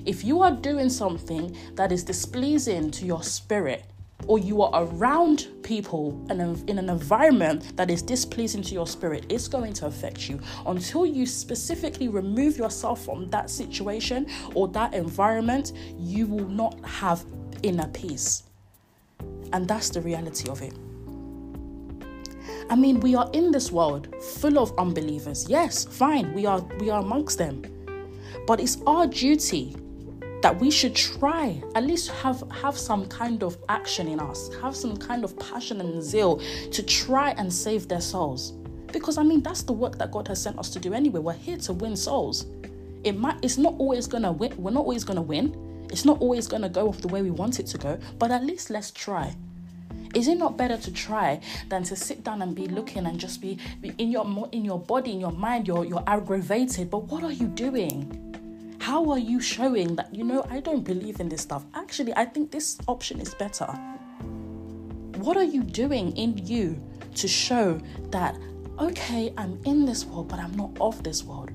If 0.04 0.22
you 0.22 0.42
are 0.42 0.52
doing 0.52 0.88
something 0.88 1.56
that 1.74 1.90
is 1.90 2.04
displeasing 2.04 2.92
to 2.92 3.04
your 3.04 3.24
spirit, 3.24 3.84
or 4.26 4.38
you 4.38 4.62
are 4.62 4.84
around 4.84 5.48
people 5.62 6.24
and 6.30 6.68
in 6.68 6.78
an 6.78 6.88
environment 6.88 7.76
that 7.76 7.90
is 7.90 8.02
displeasing 8.02 8.62
to 8.62 8.74
your 8.74 8.86
spirit, 8.86 9.26
it's 9.28 9.48
going 9.48 9.72
to 9.74 9.86
affect 9.86 10.28
you. 10.28 10.40
Until 10.66 11.06
you 11.06 11.26
specifically 11.26 12.08
remove 12.08 12.56
yourself 12.56 13.04
from 13.04 13.30
that 13.30 13.50
situation 13.50 14.26
or 14.54 14.68
that 14.68 14.94
environment, 14.94 15.72
you 15.98 16.26
will 16.26 16.48
not 16.48 16.84
have 16.84 17.24
inner 17.62 17.88
peace. 17.88 18.44
And 19.52 19.68
that's 19.68 19.90
the 19.90 20.00
reality 20.00 20.50
of 20.50 20.62
it. 20.62 20.74
I 22.68 22.74
mean, 22.74 22.98
we 23.00 23.14
are 23.14 23.30
in 23.32 23.52
this 23.52 23.70
world 23.70 24.08
full 24.22 24.58
of 24.58 24.76
unbelievers. 24.76 25.46
Yes, 25.48 25.84
fine, 25.84 26.32
we 26.34 26.46
are 26.46 26.60
we 26.80 26.90
are 26.90 27.00
amongst 27.00 27.38
them. 27.38 27.62
But 28.46 28.60
it's 28.60 28.78
our 28.86 29.06
duty 29.06 29.76
that 30.42 30.58
we 30.60 30.70
should 30.70 30.94
try 30.94 31.62
at 31.74 31.84
least 31.84 32.10
have 32.10 32.42
have 32.50 32.76
some 32.76 33.06
kind 33.06 33.42
of 33.42 33.56
action 33.68 34.06
in 34.06 34.20
us 34.20 34.50
have 34.60 34.76
some 34.76 34.96
kind 34.96 35.24
of 35.24 35.38
passion 35.38 35.80
and 35.80 36.02
zeal 36.02 36.40
to 36.70 36.82
try 36.82 37.30
and 37.32 37.52
save 37.52 37.88
their 37.88 38.00
souls. 38.00 38.52
Because 38.92 39.18
i 39.18 39.22
mean 39.22 39.42
that's 39.42 39.62
the 39.62 39.72
work 39.72 39.98
that 39.98 40.10
god 40.10 40.28
has 40.28 40.40
sent 40.40 40.58
us 40.58 40.70
to 40.70 40.78
do 40.78 40.92
anyway. 40.92 41.20
We're 41.20 41.32
here 41.32 41.58
to 41.58 41.72
win 41.72 41.96
souls. 41.96 42.46
It 43.04 43.16
might 43.16 43.38
it's 43.42 43.58
not 43.58 43.74
always 43.78 44.06
gonna 44.06 44.32
win 44.32 44.54
we're 44.56 44.70
not 44.70 44.80
always 44.80 45.04
gonna 45.04 45.22
win. 45.22 45.54
It's 45.90 46.04
not 46.04 46.20
always 46.20 46.48
gonna 46.48 46.68
go 46.68 46.88
off 46.88 47.00
the 47.00 47.08
way 47.08 47.22
we 47.22 47.30
want 47.30 47.60
it 47.60 47.66
to 47.68 47.78
go 47.78 47.98
but 48.18 48.30
at 48.30 48.44
least 48.44 48.70
let's 48.70 48.90
try. 48.90 49.34
Is 50.14 50.28
it 50.28 50.38
not 50.38 50.56
better 50.56 50.78
to 50.78 50.90
try 50.92 51.40
than 51.68 51.82
to 51.84 51.96
sit 51.96 52.24
down 52.24 52.40
and 52.40 52.54
be 52.54 52.68
looking 52.68 53.04
and 53.04 53.18
just 53.18 53.42
be, 53.42 53.58
in 53.98 54.10
your 54.10 54.48
in 54.52 54.64
your 54.64 54.78
body 54.78 55.12
in 55.12 55.20
your 55.20 55.32
mind 55.32 55.66
you're 55.66 55.84
you're 55.84 56.04
aggravated 56.06 56.90
but 56.90 57.04
what 57.04 57.22
are 57.22 57.32
you 57.32 57.46
doing 57.48 58.25
how 58.86 59.10
are 59.10 59.18
you 59.18 59.40
showing 59.40 59.96
that, 59.96 60.14
you 60.14 60.22
know, 60.22 60.46
I 60.48 60.60
don't 60.60 60.84
believe 60.84 61.18
in 61.18 61.28
this 61.28 61.42
stuff? 61.42 61.64
Actually, 61.74 62.14
I 62.14 62.24
think 62.24 62.52
this 62.52 62.78
option 62.86 63.20
is 63.20 63.34
better. 63.34 63.66
What 65.16 65.36
are 65.36 65.42
you 65.56 65.64
doing 65.64 66.16
in 66.16 66.38
you 66.38 66.80
to 67.16 67.26
show 67.26 67.80
that, 68.10 68.38
okay, 68.78 69.34
I'm 69.36 69.58
in 69.64 69.86
this 69.86 70.04
world, 70.04 70.28
but 70.28 70.38
I'm 70.38 70.56
not 70.56 70.70
of 70.80 71.02
this 71.02 71.24
world? 71.24 71.50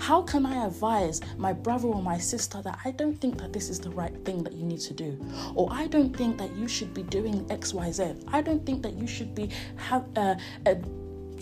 How 0.00 0.22
can 0.22 0.44
I 0.44 0.66
advise 0.66 1.20
my 1.38 1.52
brother 1.52 1.86
or 1.86 2.02
my 2.02 2.18
sister 2.18 2.60
that 2.62 2.80
I 2.84 2.90
don't 2.90 3.20
think 3.20 3.38
that 3.38 3.52
this 3.52 3.68
is 3.68 3.78
the 3.78 3.90
right 3.90 4.16
thing 4.24 4.42
that 4.42 4.54
you 4.54 4.64
need 4.64 4.80
to 4.80 4.94
do? 4.94 5.16
Or 5.54 5.68
I 5.70 5.86
don't 5.86 6.12
think 6.16 6.38
that 6.38 6.56
you 6.56 6.66
should 6.66 6.92
be 6.92 7.04
doing 7.04 7.44
XYZ. 7.50 8.24
I 8.32 8.42
don't 8.42 8.66
think 8.66 8.82
that 8.82 8.94
you 8.94 9.06
should 9.06 9.32
be 9.32 9.48
have 9.76 10.06
uh, 10.16 10.34
uh, 10.66 10.74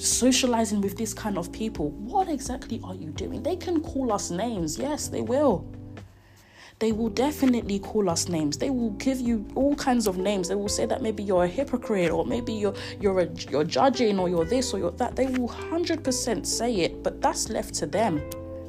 socializing 0.04 0.80
with 0.80 0.96
this 0.96 1.14
kind 1.14 1.38
of 1.38 1.52
people, 1.52 1.90
what 1.90 2.28
exactly 2.28 2.80
are 2.84 2.94
you 2.94 3.10
doing? 3.10 3.42
They 3.42 3.56
can 3.56 3.80
call 3.80 4.12
us 4.12 4.30
names. 4.30 4.78
Yes, 4.78 5.08
they 5.08 5.20
will. 5.20 5.66
They 6.78 6.90
will 6.90 7.10
definitely 7.10 7.78
call 7.78 8.10
us 8.10 8.28
names. 8.28 8.58
They 8.58 8.70
will 8.70 8.90
give 8.92 9.20
you 9.20 9.46
all 9.54 9.76
kinds 9.76 10.08
of 10.08 10.18
names. 10.18 10.48
They 10.48 10.56
will 10.56 10.68
say 10.68 10.84
that 10.86 11.00
maybe 11.00 11.22
you're 11.22 11.44
a 11.44 11.48
hypocrite 11.48 12.10
or 12.10 12.26
maybe 12.26 12.52
you're 12.52 12.74
you're 13.00 13.20
a, 13.20 13.28
you're 13.50 13.62
judging 13.62 14.18
or 14.18 14.28
you're 14.28 14.44
this 14.44 14.74
or 14.74 14.78
you're 14.78 14.90
that. 14.92 15.14
They 15.14 15.26
will 15.26 15.48
100% 15.48 16.44
say 16.44 16.74
it, 16.76 17.04
but 17.04 17.20
that's 17.20 17.50
left 17.50 17.74
to 17.74 17.86
them. 17.86 18.20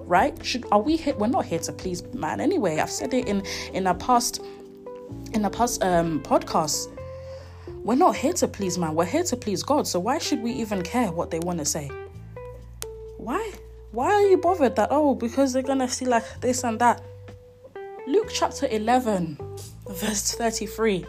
Right? 0.06 0.38
Should 0.46 0.66
are 0.72 0.80
we 0.80 0.96
here? 0.96 1.16
We're 1.16 1.26
not 1.26 1.46
here 1.46 1.58
to 1.60 1.72
please 1.74 2.04
man 2.14 2.40
anyway. 2.40 2.78
I've 2.78 2.92
said 2.92 3.16
it 3.16 3.28
in 3.28 3.42
in 3.74 3.88
a 3.88 3.96
past 3.96 4.44
in 5.34 5.46
a 5.46 5.50
past 5.50 5.84
um 5.84 6.22
podcast 6.22 6.90
we're 7.84 7.96
not 7.96 8.16
here 8.16 8.34
to 8.34 8.48
please 8.48 8.78
man, 8.78 8.96
we're 8.96 9.06
here 9.06 9.24
to 9.24 9.36
please 9.36 9.62
God. 9.62 9.88
So 9.88 10.00
why 10.00 10.18
should 10.18 10.42
we 10.42 10.52
even 10.54 10.82
care 10.84 11.12
what 11.12 11.32
they 11.32 11.40
want 11.40 11.60
to 11.60 11.66
say? 11.66 11.92
Why? 13.18 13.52
Why 13.92 14.12
are 14.12 14.22
you 14.24 14.38
bothered 14.38 14.76
that, 14.78 14.88
oh, 14.90 15.14
because 15.14 15.54
they're 15.54 15.62
going 15.62 15.80
to 15.80 15.88
see 15.88 16.06
like 16.06 16.42
this 16.42 16.64
and 16.64 16.80
that? 16.80 17.04
Luke 18.08 18.30
chapter 18.34 18.68
11, 18.68 19.38
verse 19.88 20.32
33, 20.34 21.06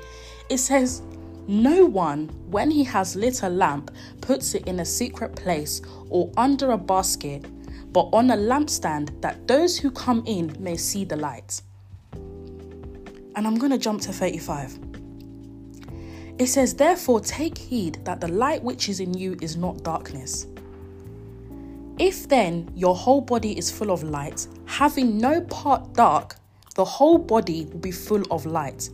it 0.50 0.58
says, 0.58 1.02
No 1.46 1.86
one, 1.86 2.28
when 2.50 2.70
he 2.70 2.84
has 2.84 3.16
lit 3.16 3.42
a 3.42 3.48
lamp, 3.48 3.90
puts 4.20 4.54
it 4.54 4.66
in 4.68 4.80
a 4.80 4.84
secret 4.84 5.34
place 5.34 5.80
or 6.10 6.30
under 6.36 6.72
a 6.72 6.78
basket, 6.78 7.46
but 7.92 8.10
on 8.12 8.30
a 8.30 8.36
lampstand 8.36 9.20
that 9.22 9.48
those 9.48 9.78
who 9.78 9.90
come 9.90 10.22
in 10.26 10.54
may 10.60 10.76
see 10.76 11.04
the 11.04 11.16
light. 11.16 11.62
And 12.14 13.46
I'm 13.46 13.56
going 13.56 13.72
to 13.72 13.78
jump 13.78 14.02
to 14.02 14.12
35. 14.12 14.93
It 16.38 16.46
says, 16.46 16.74
Therefore, 16.74 17.20
take 17.20 17.56
heed 17.56 17.98
that 18.04 18.20
the 18.20 18.28
light 18.28 18.62
which 18.62 18.88
is 18.88 19.00
in 19.00 19.14
you 19.14 19.36
is 19.40 19.56
not 19.56 19.82
darkness. 19.82 20.46
If 21.98 22.28
then 22.28 22.70
your 22.74 22.96
whole 22.96 23.20
body 23.20 23.56
is 23.56 23.70
full 23.70 23.92
of 23.92 24.02
light, 24.02 24.46
having 24.66 25.18
no 25.18 25.42
part 25.42 25.92
dark, 25.92 26.36
the 26.74 26.84
whole 26.84 27.18
body 27.18 27.66
will 27.66 27.78
be 27.78 27.92
full 27.92 28.22
of 28.32 28.46
light, 28.46 28.90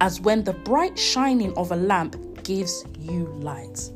as 0.00 0.20
when 0.20 0.42
the 0.42 0.52
bright 0.52 0.98
shining 0.98 1.56
of 1.56 1.70
a 1.70 1.76
lamp 1.76 2.16
gives 2.42 2.84
you 2.98 3.26
light 3.40 3.92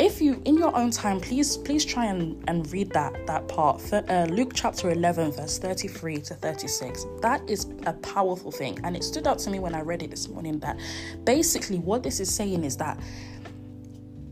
if 0.00 0.18
you 0.18 0.40
in 0.46 0.56
your 0.56 0.74
own 0.74 0.90
time 0.90 1.20
please 1.20 1.58
please 1.58 1.84
try 1.84 2.06
and, 2.06 2.42
and 2.48 2.72
read 2.72 2.90
that 2.90 3.26
that 3.26 3.46
part. 3.48 3.80
Uh, 3.92 4.26
luke 4.30 4.52
chapter 4.54 4.90
11 4.90 5.32
verse 5.32 5.58
33 5.58 6.16
to 6.22 6.34
36 6.34 7.04
that 7.20 7.48
is 7.48 7.66
a 7.84 7.92
powerful 7.92 8.50
thing. 8.50 8.80
And 8.82 8.96
it 8.96 9.04
stood 9.04 9.26
out 9.26 9.38
to 9.40 9.50
me 9.50 9.58
when 9.58 9.74
i 9.74 9.82
read 9.82 10.02
it 10.02 10.10
this 10.10 10.26
morning 10.28 10.58
that 10.60 10.78
basically 11.24 11.78
what 11.78 12.02
this 12.02 12.18
is 12.18 12.34
saying 12.34 12.64
is 12.64 12.78
that 12.78 12.98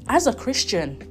as 0.08 0.26
a 0.26 0.32
christian 0.32 1.06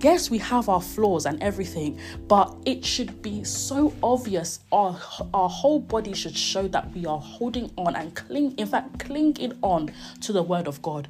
yes 0.00 0.28
we 0.28 0.38
have 0.38 0.68
our 0.68 0.80
flaws 0.80 1.24
and 1.26 1.40
everything 1.40 2.00
but 2.26 2.56
it 2.66 2.84
should 2.84 3.22
be 3.22 3.44
so 3.44 3.94
obvious 4.02 4.58
our 4.72 4.98
our 5.34 5.48
whole 5.48 5.78
body 5.78 6.14
should 6.14 6.36
show 6.36 6.66
that 6.66 6.92
we 6.94 7.06
are 7.06 7.20
holding 7.20 7.70
on 7.78 7.94
and 7.94 8.16
cling 8.16 8.52
in 8.58 8.66
fact 8.66 8.98
clinging 8.98 9.56
on 9.62 9.88
to 10.20 10.32
the 10.32 10.42
word 10.42 10.66
of 10.66 10.82
god 10.82 11.06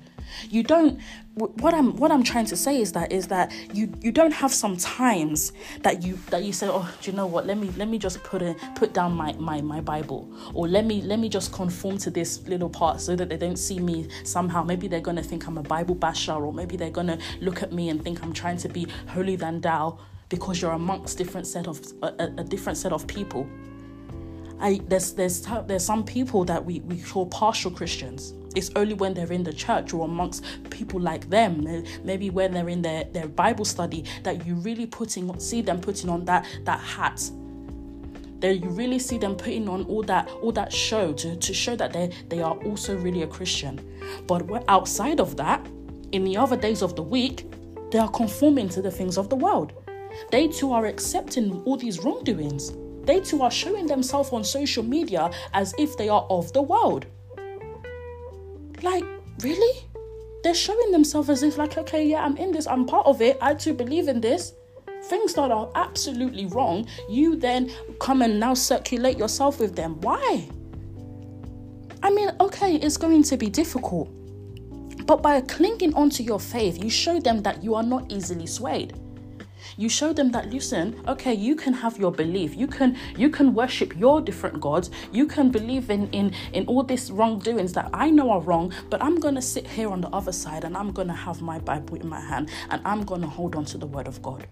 you 0.49 0.63
don't 0.63 1.01
what 1.35 1.73
I'm 1.73 1.97
what 1.97 2.11
I'm 2.11 2.23
trying 2.23 2.47
to 2.47 2.57
say 2.57 2.81
is 2.81 2.93
that 2.93 3.13
is 3.13 3.29
that 3.29 3.53
you 3.73 3.93
you 4.01 4.13
don't 4.13 4.33
have 4.33 4.53
some 4.53 4.77
times 4.77 5.53
that 5.83 6.03
you 6.03 6.19
that 6.31 6.43
you 6.43 6.53
say 6.53 6.69
oh 6.69 6.93
do 7.01 7.11
you 7.11 7.17
know 7.17 7.27
what 7.27 7.47
let 7.47 7.57
me 7.57 7.71
let 7.77 7.89
me 7.89 7.99
just 7.99 8.23
put 8.25 8.43
in 8.43 8.55
put 8.75 8.93
down 8.93 9.15
my 9.15 9.33
my 9.35 9.61
my 9.61 9.81
Bible 9.81 10.29
or 10.55 10.69
let 10.69 10.85
me 10.85 11.03
let 11.03 11.19
me 11.19 11.29
just 11.29 11.53
conform 11.53 11.99
to 11.99 12.11
this 12.11 12.47
little 12.49 12.69
part 12.69 13.01
so 13.01 13.17
that 13.17 13.29
they 13.29 13.37
don't 13.37 13.59
see 13.59 13.79
me 13.79 14.09
somehow 14.25 14.63
maybe 14.63 14.89
they're 14.89 15.01
gonna 15.01 15.23
think 15.23 15.47
I'm 15.47 15.57
a 15.59 15.63
Bible 15.63 15.95
basher 15.95 16.33
or 16.33 16.53
maybe 16.53 16.77
they're 16.77 16.91
gonna 16.91 17.19
look 17.41 17.63
at 17.63 17.73
me 17.73 17.89
and 17.89 18.03
think 18.03 18.23
I'm 18.23 18.33
trying 18.33 18.59
to 18.59 18.69
be 18.69 18.87
holier 19.07 19.37
than 19.37 19.61
thou 19.61 19.99
because 20.29 20.63
you're 20.63 20.73
amongst 20.73 21.19
different 21.19 21.47
set 21.47 21.67
of 21.67 21.81
a, 22.03 22.31
a 22.39 22.45
different 22.45 22.79
set 22.79 22.93
of 22.93 23.07
people. 23.07 23.47
I 24.61 24.81
there's 24.89 25.13
there's 25.13 25.47
there's 25.67 25.85
some 25.85 26.05
people 26.05 26.45
that 26.45 26.65
we 26.65 26.81
we 26.81 27.01
call 27.01 27.27
partial 27.27 27.71
Christians 27.71 28.35
it's 28.57 28.71
only 28.75 28.95
when 28.95 29.15
they're 29.15 29.33
in 29.33 29.45
the 29.45 29.53
church 29.53 29.93
or 29.93 30.05
amongst 30.05 30.45
people 30.71 31.01
like 31.01 31.31
them, 31.31 31.85
maybe 32.03 32.31
when 32.31 32.53
they're 32.53 32.69
in 32.69 32.83
their, 32.83 33.05
their 33.05 33.29
Bible 33.29 33.65
study, 33.65 34.05
that 34.25 34.47
you 34.47 34.55
really 34.57 34.87
putting 34.87 35.39
see 35.39 35.63
them 35.63 35.81
putting 35.81 36.11
on 36.11 36.25
that 36.25 36.47
that 36.65 36.81
hat. 36.81 37.31
That 38.41 38.57
you 38.57 38.71
really 38.71 38.99
see 38.99 39.19
them 39.19 39.37
putting 39.37 39.69
on 39.69 39.85
all 39.85 40.03
that 40.05 40.29
all 40.43 40.53
that 40.53 40.73
show 40.73 41.13
to, 41.13 41.37
to 41.37 41.55
show 41.55 41.77
that 41.77 41.93
they 41.93 42.11
they 42.29 42.43
are 42.43 42.57
also 42.65 42.97
really 42.97 43.23
a 43.23 43.27
Christian. 43.27 43.81
But 44.27 44.65
outside 44.69 45.21
of 45.21 45.37
that, 45.37 45.65
in 46.13 46.25
the 46.25 46.37
other 46.37 46.57
days 46.57 46.83
of 46.83 46.97
the 46.97 47.03
week, 47.03 47.47
they 47.93 47.99
are 47.99 48.11
conforming 48.11 48.69
to 48.71 48.83
the 48.83 48.91
things 48.91 49.17
of 49.17 49.29
the 49.29 49.37
world. 49.37 49.73
They 50.33 50.49
too 50.49 50.73
are 50.73 50.87
accepting 50.87 51.63
all 51.63 51.77
these 51.77 52.01
wrongdoings. 52.01 52.73
They 53.05 53.21
too 53.21 53.43
are 53.43 53.51
showing 53.51 53.87
themselves 53.87 54.33
on 54.33 54.45
social 54.45 54.83
media 54.83 55.31
as 55.53 55.75
if 55.79 55.97
they 55.97 56.09
are 56.09 56.27
of 56.31 56.53
the 56.53 56.63
world. 56.63 57.07
Like, 58.83 59.05
really? 59.43 59.85
They're 60.43 60.55
showing 60.55 60.91
themselves 60.91 61.29
as 61.29 61.43
if, 61.43 61.59
like, 61.59 61.77
okay, 61.77 62.07
yeah, 62.07 62.25
I'm 62.25 62.37
in 62.37 62.53
this, 62.53 62.67
I'm 62.67 62.87
part 62.87 63.07
of 63.07 63.21
it, 63.21 63.37
I 63.41 63.55
too 63.55 63.75
believe 63.75 64.09
in 64.09 64.21
this. 64.21 64.55
Things 65.05 65.35
that 65.35 65.51
are 65.51 65.71
absolutely 65.75 66.47
wrong, 66.47 66.87
you 67.09 67.37
then 67.37 67.71
come 68.01 68.23
and 68.23 68.39
now 68.39 68.55
circulate 68.55 69.19
yourself 69.19 69.59
with 69.59 69.75
them. 69.75 70.01
Why? 70.01 70.49
I 72.03 72.11
mean, 72.11 72.31
okay, 72.41 72.77
it's 72.77 72.97
going 72.97 73.23
to 73.25 73.37
be 73.37 73.49
difficult. 73.49 74.09
But 75.07 75.23
by 75.23 75.41
clinging 75.41 75.95
onto 75.95 76.23
your 76.23 76.41
faith, 76.41 76.83
you 76.83 76.91
show 76.91 77.19
them 77.19 77.43
that 77.43 77.63
you 77.65 77.75
are 77.75 77.83
not 77.83 78.11
easily 78.13 78.47
swayed 78.47 79.00
you 79.77 79.89
show 79.89 80.13
them 80.13 80.31
that 80.33 80.51
listen 80.51 81.03
okay 81.07 81.35
you 81.35 81.55
can 81.57 81.73
have 81.73 81.99
your 81.99 82.13
belief. 82.13 82.57
You 82.57 82.67
can 82.67 82.97
you 83.17 83.31
can 83.31 83.55
worship 83.55 83.97
your 83.97 84.21
different 84.21 84.61
gods. 84.61 84.91
You 85.13 85.27
can 85.27 85.51
believe 85.51 85.91
in 85.91 86.09
in 86.11 86.33
in 86.53 86.67
all 86.67 86.83
these 86.83 87.11
wrongdoings 87.11 87.73
that 87.73 87.91
i 87.93 88.11
know 88.11 88.31
are 88.31 88.41
wrong 88.41 88.73
but 88.89 89.03
i'm 89.03 89.19
gonna 89.19 89.43
sit 89.43 89.67
here 89.67 89.91
on 89.91 90.01
the 90.01 90.09
other 90.09 90.33
side 90.33 90.65
and 90.65 90.77
i'm 90.77 90.93
gonna 90.93 91.15
have 91.15 91.41
my 91.43 91.59
bible 91.59 91.97
in 91.97 92.09
my 92.09 92.21
hand 92.21 92.49
and 92.71 92.81
i'm 92.85 93.05
gonna 93.05 93.27
hold 93.27 93.55
on 93.57 93.65
to 93.65 93.79
the 93.79 93.87
word 93.87 94.07
of 94.07 94.23
god. 94.23 94.47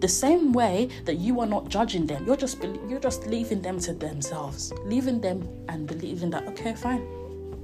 The 0.00 0.08
same 0.08 0.52
way 0.52 0.88
that 1.06 1.16
you 1.16 1.40
are 1.40 1.46
not 1.46 1.68
judging 1.68 2.06
them 2.06 2.24
you're 2.26 2.36
just 2.36 2.62
you're 2.88 3.00
just 3.00 3.26
leaving 3.26 3.62
them 3.62 3.80
to 3.80 3.92
themselves 3.92 4.72
leaving 4.84 5.20
them 5.20 5.48
and 5.68 5.86
believing 5.86 6.30
that 6.30 6.46
okay 6.48 6.74
fine. 6.74 7.06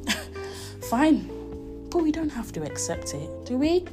Fine. 0.90 1.30
But 1.90 2.02
we 2.02 2.12
don't 2.12 2.28
have 2.28 2.52
to 2.52 2.62
accept 2.62 3.14
it 3.14 3.30
do 3.46 3.56
we 3.56 3.84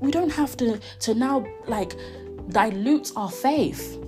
We 0.00 0.10
don't 0.10 0.30
have 0.30 0.56
to 0.58 0.78
to 1.00 1.14
now 1.14 1.44
like 1.66 1.94
dilute 2.48 3.12
our 3.16 3.30
faith. 3.30 3.98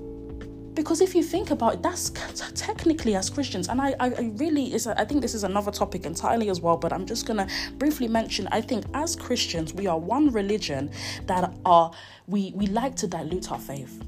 Because 0.74 1.00
if 1.00 1.14
you 1.14 1.22
think 1.22 1.50
about 1.50 1.74
it 1.74 1.82
that's 1.82 2.10
technically 2.54 3.14
as 3.14 3.30
christians 3.30 3.68
and 3.68 3.80
i, 3.80 3.94
I 3.98 4.30
really 4.36 4.74
is 4.74 4.86
i 4.86 5.06
think 5.06 5.22
this 5.22 5.34
is 5.34 5.42
another 5.42 5.70
topic 5.70 6.04
entirely 6.04 6.50
as 6.50 6.60
well 6.60 6.76
but 6.76 6.92
i'm 6.92 7.06
just 7.06 7.24
gonna 7.24 7.48
briefly 7.78 8.08
mention 8.08 8.46
i 8.52 8.60
think 8.60 8.84
as 8.92 9.16
christians 9.16 9.72
we 9.72 9.86
are 9.86 9.98
one 9.98 10.30
religion 10.32 10.90
that 11.24 11.56
are 11.64 11.90
we 12.26 12.52
we 12.54 12.66
like 12.66 12.94
to 12.96 13.06
dilute 13.06 13.50
our 13.50 13.58
faith 13.58 14.02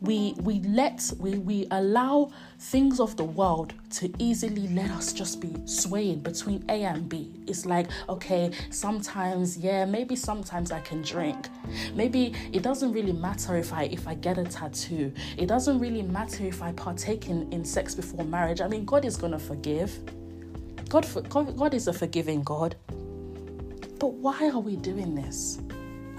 we 0.00 0.34
we 0.40 0.60
let 0.60 1.12
we 1.18 1.38
we 1.38 1.66
allow 1.70 2.30
things 2.58 3.00
of 3.00 3.16
the 3.16 3.24
world 3.24 3.74
to 3.90 4.10
easily 4.18 4.66
let 4.68 4.90
us 4.90 5.12
just 5.12 5.40
be 5.40 5.54
swaying 5.66 6.20
between 6.20 6.64
A 6.68 6.84
and 6.84 7.08
B. 7.08 7.30
It's 7.46 7.66
like, 7.66 7.88
okay, 8.08 8.50
sometimes, 8.70 9.58
yeah, 9.58 9.84
maybe 9.84 10.16
sometimes 10.16 10.72
I 10.72 10.80
can 10.80 11.02
drink. 11.02 11.48
Maybe 11.94 12.34
it 12.52 12.62
doesn't 12.62 12.92
really 12.92 13.12
matter 13.12 13.56
if 13.56 13.72
I 13.72 13.84
if 13.84 14.08
I 14.08 14.14
get 14.14 14.38
a 14.38 14.44
tattoo. 14.44 15.12
It 15.36 15.46
doesn't 15.46 15.78
really 15.78 16.02
matter 16.02 16.44
if 16.44 16.62
I 16.62 16.72
partake 16.72 17.28
in, 17.28 17.52
in 17.52 17.64
sex 17.64 17.94
before 17.94 18.24
marriage. 18.24 18.60
I 18.60 18.68
mean, 18.68 18.84
God 18.84 19.04
is 19.04 19.16
gonna 19.16 19.38
forgive. 19.38 19.98
God, 20.88 21.06
God, 21.28 21.56
God 21.56 21.74
is 21.74 21.88
a 21.88 21.92
forgiving 21.92 22.42
God. 22.42 22.74
But 23.98 24.14
why 24.14 24.48
are 24.48 24.60
we 24.60 24.76
doing 24.76 25.14
this? 25.14 25.60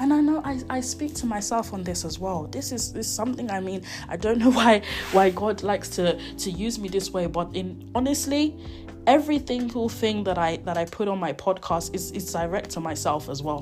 And 0.01 0.11
I 0.11 0.19
know 0.19 0.41
I, 0.43 0.59
I 0.67 0.79
speak 0.81 1.13
to 1.15 1.27
myself 1.27 1.73
on 1.73 1.83
this 1.83 2.03
as 2.03 2.17
well. 2.17 2.47
This 2.47 2.71
is 2.71 2.91
this 2.91 3.05
is 3.05 3.13
something 3.13 3.51
I 3.51 3.59
mean 3.59 3.83
I 4.09 4.17
don't 4.17 4.39
know 4.43 4.51
why 4.51 4.81
why 5.11 5.29
God 5.29 5.61
likes 5.61 5.89
to 5.89 6.17
to 6.37 6.49
use 6.49 6.79
me 6.79 6.89
this 6.89 7.11
way, 7.11 7.27
but 7.27 7.55
in 7.55 7.89
honestly, 7.93 8.57
every 9.05 9.45
single 9.45 9.89
thing 9.89 10.23
that 10.23 10.39
I 10.39 10.57
that 10.65 10.75
I 10.75 10.85
put 10.85 11.07
on 11.07 11.19
my 11.19 11.33
podcast 11.33 11.93
is 11.93 12.11
is 12.11 12.33
direct 12.33 12.71
to 12.71 12.79
myself 12.79 13.29
as 13.29 13.43
well. 13.43 13.61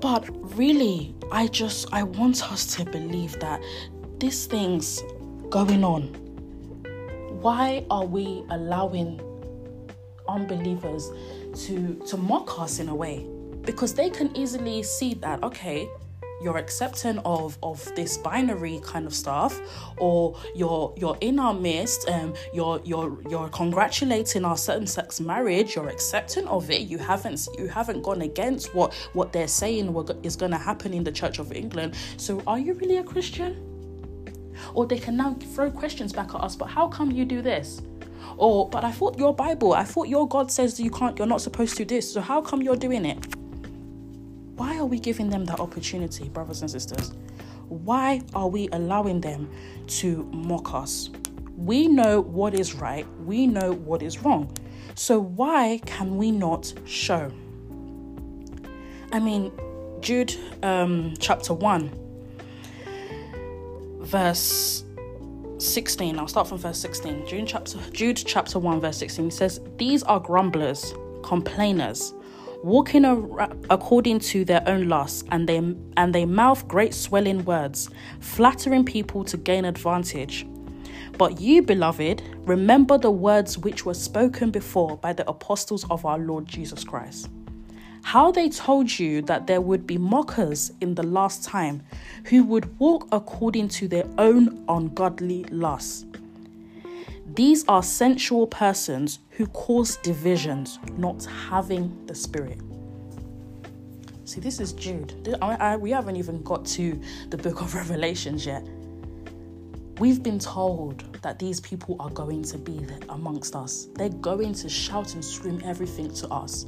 But 0.00 0.28
really, 0.56 1.14
I 1.32 1.48
just 1.48 1.92
I 1.92 2.04
want 2.04 2.52
us 2.52 2.76
to 2.76 2.84
believe 2.84 3.40
that 3.40 3.60
these 4.18 4.46
things 4.46 5.02
going 5.50 5.82
on. 5.82 6.02
Why 7.40 7.84
are 7.90 8.06
we 8.06 8.44
allowing 8.50 9.20
unbelievers 10.28 11.10
to 11.64 11.94
to 12.06 12.16
mock 12.16 12.60
us 12.60 12.78
in 12.78 12.88
a 12.88 12.94
way? 12.94 13.33
Because 13.64 13.94
they 13.94 14.10
can 14.10 14.34
easily 14.36 14.82
see 14.82 15.14
that 15.14 15.42
okay 15.42 15.88
you're 16.44 16.58
accepting 16.58 17.18
of 17.20 17.56
of 17.62 17.82
this 17.94 18.18
binary 18.18 18.80
kind 18.84 19.06
of 19.06 19.14
stuff 19.14 19.60
or 19.96 20.38
you're 20.54 20.92
you're 20.96 21.16
in 21.22 21.38
our 21.38 21.54
midst 21.54 22.08
um 22.10 22.34
you're 22.52 22.80
you're 22.84 23.18
you're 23.30 23.48
congratulating 23.48 24.44
our 24.44 24.56
certain 24.56 24.86
sex 24.86 25.20
marriage 25.20 25.74
you're 25.74 25.88
accepting 25.88 26.46
of 26.48 26.70
it 26.70 26.82
you 26.82 26.98
haven't 26.98 27.48
you 27.58 27.66
haven't 27.66 28.02
gone 28.02 28.22
against 28.22 28.74
what 28.74 28.92
what 29.14 29.32
they're 29.32 29.48
saying 29.48 29.94
is 30.22 30.36
going 30.36 30.52
to 30.52 30.58
happen 30.58 30.92
in 30.92 31.02
the 31.02 31.12
church 31.12 31.38
of 31.38 31.50
england. 31.52 31.94
So 32.18 32.42
are 32.46 32.58
you 32.58 32.74
really 32.74 32.98
a 32.98 33.04
christian? 33.04 33.70
Or 34.72 34.86
they 34.86 34.98
can 34.98 35.16
now 35.16 35.34
throw 35.54 35.70
questions 35.70 36.12
back 36.12 36.34
at 36.34 36.40
us 36.40 36.56
but 36.56 36.66
how 36.66 36.88
come 36.88 37.10
you 37.10 37.24
do 37.24 37.40
this? 37.40 37.80
Or 38.36 38.68
but 38.68 38.84
i 38.84 38.90
thought 38.90 39.18
your 39.18 39.32
bible 39.34 39.74
i 39.74 39.84
thought 39.84 40.08
your 40.08 40.26
god 40.28 40.50
says 40.50 40.80
you 40.80 40.90
can't 40.90 41.16
you're 41.18 41.28
not 41.28 41.40
supposed 41.40 41.76
to 41.76 41.84
do 41.84 41.96
this 41.96 42.12
so 42.12 42.20
how 42.20 42.40
come 42.40 42.62
you're 42.62 42.76
doing 42.76 43.04
it 43.04 43.18
why 44.56 44.78
are 44.78 44.86
we 44.86 44.98
giving 44.98 45.30
them 45.30 45.44
that 45.46 45.60
opportunity, 45.60 46.28
brothers 46.28 46.60
and 46.60 46.70
sisters? 46.70 47.12
Why 47.68 48.22
are 48.34 48.48
we 48.48 48.68
allowing 48.72 49.20
them 49.20 49.50
to 49.86 50.24
mock 50.32 50.74
us? 50.74 51.10
We 51.56 51.88
know 51.88 52.20
what 52.20 52.54
is 52.54 52.74
right, 52.74 53.06
we 53.24 53.46
know 53.46 53.72
what 53.72 54.02
is 54.02 54.22
wrong. 54.22 54.56
So, 54.94 55.18
why 55.18 55.80
can 55.86 56.16
we 56.16 56.30
not 56.30 56.72
show? 56.84 57.32
I 59.12 59.18
mean, 59.18 59.50
Jude 60.00 60.36
um, 60.62 61.14
chapter 61.18 61.54
1, 61.54 61.90
verse 64.00 64.84
16. 65.58 66.18
I'll 66.18 66.28
start 66.28 66.48
from 66.48 66.58
verse 66.58 66.78
16. 66.78 67.26
Jude 67.26 67.46
chapter, 67.48 67.78
Jude 67.92 68.16
chapter 68.16 68.58
1, 68.58 68.80
verse 68.80 68.98
16 68.98 69.30
says, 69.30 69.60
These 69.78 70.02
are 70.04 70.20
grumblers, 70.20 70.94
complainers 71.22 72.12
walking 72.64 73.04
according 73.68 74.18
to 74.18 74.44
their 74.44 74.62
own 74.66 74.88
lusts, 74.88 75.22
and 75.30 75.46
they 75.46 75.58
and 75.96 76.14
they 76.14 76.24
mouth 76.24 76.66
great 76.66 76.94
swelling 76.94 77.44
words, 77.44 77.90
flattering 78.20 78.84
people 78.84 79.22
to 79.24 79.36
gain 79.36 79.66
advantage. 79.66 80.46
But 81.18 81.40
you, 81.40 81.62
beloved, 81.62 82.22
remember 82.46 82.96
the 82.98 83.10
words 83.10 83.58
which 83.58 83.84
were 83.84 83.94
spoken 83.94 84.50
before 84.50 84.96
by 84.96 85.12
the 85.12 85.28
apostles 85.28 85.84
of 85.90 86.06
our 86.06 86.18
Lord 86.18 86.46
Jesus 86.46 86.82
Christ. 86.82 87.28
How 88.02 88.30
they 88.30 88.48
told 88.48 88.98
you 88.98 89.22
that 89.22 89.46
there 89.46 89.60
would 89.60 89.86
be 89.86 89.96
mockers 89.96 90.72
in 90.80 90.94
the 90.94 91.02
last 91.02 91.44
time 91.44 91.82
who 92.24 92.44
would 92.44 92.78
walk 92.78 93.06
according 93.12 93.68
to 93.68 93.88
their 93.88 94.06
own 94.18 94.64
ungodly 94.68 95.44
lusts. 95.44 96.04
These 97.32 97.64
are 97.68 97.82
sensual 97.82 98.46
persons 98.46 99.20
who 99.30 99.46
cause 99.46 99.96
divisions, 99.96 100.78
not 100.96 101.24
having 101.24 102.04
the 102.06 102.14
Spirit. 102.14 102.60
See, 104.26 104.40
this 104.40 104.60
is 104.60 104.72
Jude. 104.74 105.36
I, 105.40 105.54
I, 105.54 105.76
we 105.76 105.90
haven't 105.90 106.16
even 106.16 106.42
got 106.42 106.66
to 106.66 107.00
the 107.30 107.36
book 107.38 107.62
of 107.62 107.74
Revelations 107.74 108.44
yet. 108.44 108.62
We've 109.98 110.22
been 110.22 110.38
told 110.38 111.04
that 111.22 111.38
these 111.38 111.60
people 111.60 111.96
are 111.98 112.10
going 112.10 112.42
to 112.44 112.58
be 112.58 112.84
amongst 113.08 113.56
us. 113.56 113.88
They're 113.94 114.08
going 114.10 114.52
to 114.54 114.68
shout 114.68 115.14
and 115.14 115.24
scream 115.24 115.62
everything 115.64 116.12
to 116.14 116.28
us. 116.28 116.64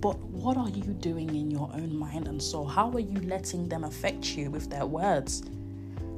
But 0.00 0.18
what 0.18 0.56
are 0.56 0.68
you 0.68 0.92
doing 0.94 1.34
in 1.34 1.50
your 1.50 1.70
own 1.74 1.96
mind 1.96 2.28
and 2.28 2.42
soul? 2.42 2.66
How 2.66 2.90
are 2.90 3.00
you 3.00 3.20
letting 3.20 3.68
them 3.68 3.84
affect 3.84 4.36
you 4.36 4.50
with 4.50 4.70
their 4.70 4.86
words? 4.86 5.42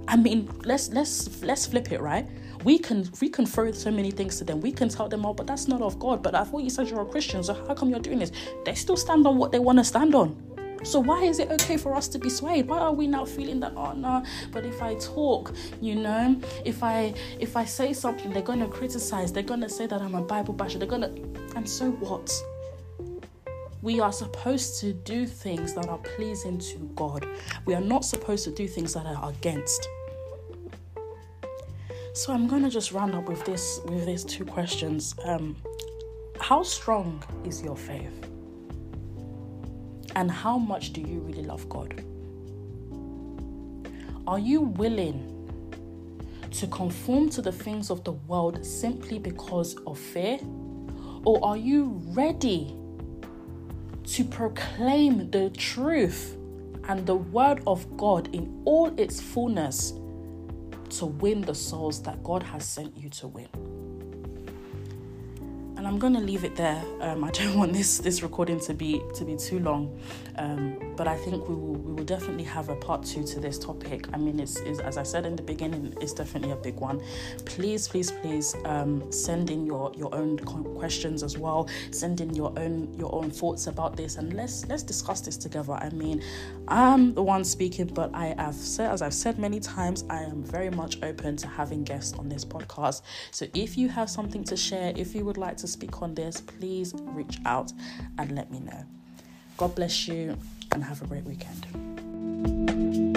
I 0.08 0.16
mean, 0.16 0.48
let's 0.64 0.90
let's 0.90 1.42
let's 1.42 1.66
flip 1.66 1.92
it, 1.92 2.00
right? 2.00 2.26
we 2.64 2.78
can 2.78 3.08
we 3.20 3.28
can 3.28 3.46
throw 3.46 3.72
so 3.72 3.90
many 3.90 4.10
things 4.10 4.36
to 4.38 4.44
them. 4.44 4.60
We 4.60 4.72
can 4.72 4.88
tell 4.88 5.08
them, 5.08 5.24
oh, 5.24 5.34
but 5.34 5.46
that's 5.46 5.68
not 5.68 5.82
of 5.82 5.98
God. 5.98 6.22
But 6.22 6.34
I 6.34 6.44
thought 6.44 6.62
you 6.62 6.70
said 6.70 6.88
you're 6.88 7.00
a 7.00 7.06
Christian, 7.06 7.42
so 7.42 7.54
how 7.54 7.74
come 7.74 7.90
you're 7.90 8.00
doing 8.00 8.18
this? 8.18 8.32
They 8.64 8.74
still 8.74 8.96
stand 8.96 9.26
on 9.26 9.38
what 9.38 9.52
they 9.52 9.58
want 9.58 9.78
to 9.78 9.84
stand 9.84 10.14
on. 10.14 10.36
So 10.82 10.98
why 10.98 11.22
is 11.24 11.38
it 11.38 11.50
okay 11.50 11.76
for 11.76 11.94
us 11.94 12.08
to 12.08 12.18
be 12.18 12.30
swayed? 12.30 12.66
Why 12.66 12.78
are 12.78 12.92
we 12.92 13.06
now 13.06 13.26
feeling 13.26 13.60
that 13.60 13.74
oh 13.76 13.92
no, 13.92 14.24
but 14.50 14.64
if 14.64 14.82
I 14.82 14.94
talk, 14.94 15.54
you 15.80 15.94
know, 15.94 16.40
if 16.64 16.82
I 16.82 17.14
if 17.38 17.56
I 17.56 17.64
say 17.64 17.92
something, 17.92 18.32
they're 18.32 18.42
gonna 18.42 18.68
criticize, 18.68 19.32
they're 19.32 19.42
gonna 19.42 19.68
say 19.68 19.86
that 19.86 20.00
I'm 20.00 20.14
a 20.14 20.22
Bible 20.22 20.54
basher, 20.54 20.78
they're 20.78 20.88
gonna 20.88 21.12
and 21.56 21.68
so 21.68 21.90
what? 21.90 22.30
We 23.82 23.98
are 23.98 24.12
supposed 24.12 24.78
to 24.80 24.92
do 24.92 25.26
things 25.26 25.72
that 25.74 25.88
are 25.88 25.98
pleasing 25.98 26.58
to 26.58 26.90
God. 26.94 27.26
We 27.64 27.74
are 27.74 27.80
not 27.80 28.04
supposed 28.04 28.44
to 28.44 28.50
do 28.50 28.68
things 28.68 28.92
that 28.94 29.06
are 29.06 29.30
against. 29.30 29.88
So 32.12 32.32
I'm 32.34 32.46
gonna 32.46 32.68
just 32.68 32.92
round 32.92 33.14
up 33.14 33.26
with 33.28 33.44
this 33.46 33.80
with 33.86 34.04
these 34.04 34.24
two 34.24 34.44
questions. 34.44 35.14
Um, 35.24 35.56
how 36.40 36.62
strong 36.62 37.22
is 37.44 37.62
your 37.62 37.76
faith? 37.76 38.26
And 40.16 40.30
how 40.30 40.58
much 40.58 40.92
do 40.92 41.00
you 41.00 41.20
really 41.20 41.44
love 41.44 41.68
God? 41.68 42.04
Are 44.26 44.38
you 44.38 44.60
willing 44.60 45.36
to 46.50 46.66
conform 46.66 47.30
to 47.30 47.40
the 47.40 47.52
things 47.52 47.90
of 47.90 48.04
the 48.04 48.12
world 48.12 48.66
simply 48.66 49.18
because 49.18 49.76
of 49.86 49.98
fear? 49.98 50.38
Or 51.24 51.42
are 51.44 51.56
you 51.56 52.02
ready 52.08 52.76
to 54.10 54.24
proclaim 54.24 55.30
the 55.30 55.50
truth 55.50 56.36
and 56.88 57.06
the 57.06 57.14
word 57.14 57.62
of 57.66 57.96
God 57.96 58.34
in 58.34 58.62
all 58.64 58.92
its 58.98 59.20
fullness 59.20 59.92
to 60.90 61.06
win 61.06 61.42
the 61.42 61.54
souls 61.54 62.02
that 62.02 62.22
God 62.24 62.42
has 62.42 62.66
sent 62.66 62.96
you 62.96 63.08
to 63.10 63.28
win. 63.28 63.69
I'm 65.90 65.98
gonna 65.98 66.20
leave 66.20 66.44
it 66.44 66.54
there. 66.54 66.80
Um, 67.00 67.24
I 67.28 67.32
don't 67.32 67.58
want 67.58 67.72
this 67.72 67.98
this 67.98 68.22
recording 68.22 68.60
to 68.60 68.74
be 68.74 69.02
to 69.16 69.24
be 69.24 69.36
too 69.36 69.58
long, 69.58 69.98
um, 70.38 70.94
but 70.96 71.08
I 71.08 71.16
think 71.16 71.48
we 71.48 71.54
will 71.56 71.74
we 71.74 71.94
will 71.94 72.04
definitely 72.04 72.44
have 72.44 72.68
a 72.68 72.76
part 72.76 73.02
two 73.04 73.24
to 73.24 73.40
this 73.40 73.58
topic. 73.58 74.06
I 74.12 74.16
mean, 74.16 74.38
it's, 74.38 74.60
it's 74.60 74.78
as 74.78 74.96
I 74.96 75.02
said 75.02 75.26
in 75.26 75.34
the 75.34 75.42
beginning, 75.42 75.92
it's 76.00 76.12
definitely 76.12 76.52
a 76.52 76.56
big 76.56 76.76
one. 76.76 77.02
Please, 77.44 77.88
please, 77.88 78.12
please 78.12 78.54
um, 78.66 79.10
send 79.10 79.50
in 79.50 79.66
your 79.66 79.90
your 79.96 80.14
own 80.14 80.38
questions 80.38 81.24
as 81.24 81.36
well. 81.36 81.68
Send 81.90 82.20
in 82.20 82.34
your 82.36 82.56
own 82.56 82.94
your 82.96 83.12
own 83.12 83.28
thoughts 83.28 83.66
about 83.66 83.96
this, 83.96 84.14
and 84.14 84.32
let's 84.34 84.64
let's 84.68 84.84
discuss 84.84 85.20
this 85.22 85.36
together. 85.36 85.72
I 85.72 85.90
mean, 85.90 86.22
I'm 86.68 87.14
the 87.14 87.22
one 87.24 87.42
speaking, 87.42 87.86
but 87.86 88.14
I 88.14 88.36
have 88.38 88.54
said 88.54 88.92
as 88.92 89.02
I've 89.02 89.12
said 89.14 89.40
many 89.40 89.58
times, 89.58 90.04
I 90.08 90.22
am 90.22 90.44
very 90.44 90.70
much 90.70 91.02
open 91.02 91.36
to 91.38 91.48
having 91.48 91.82
guests 91.82 92.16
on 92.16 92.28
this 92.28 92.44
podcast. 92.44 93.02
So 93.32 93.48
if 93.54 93.76
you 93.76 93.88
have 93.88 94.08
something 94.08 94.44
to 94.44 94.56
share, 94.56 94.92
if 94.94 95.16
you 95.16 95.24
would 95.24 95.36
like 95.36 95.56
to 95.56 95.66
speak 95.80 96.02
on 96.02 96.14
this, 96.14 96.42
please 96.42 96.92
reach 97.14 97.38
out 97.46 97.72
and 98.18 98.32
let 98.32 98.50
me 98.50 98.60
know. 98.60 98.84
God 99.56 99.74
bless 99.74 100.06
you 100.08 100.36
and 100.72 100.84
have 100.84 101.00
a 101.00 101.06
great 101.06 101.24
weekend. 101.24 103.09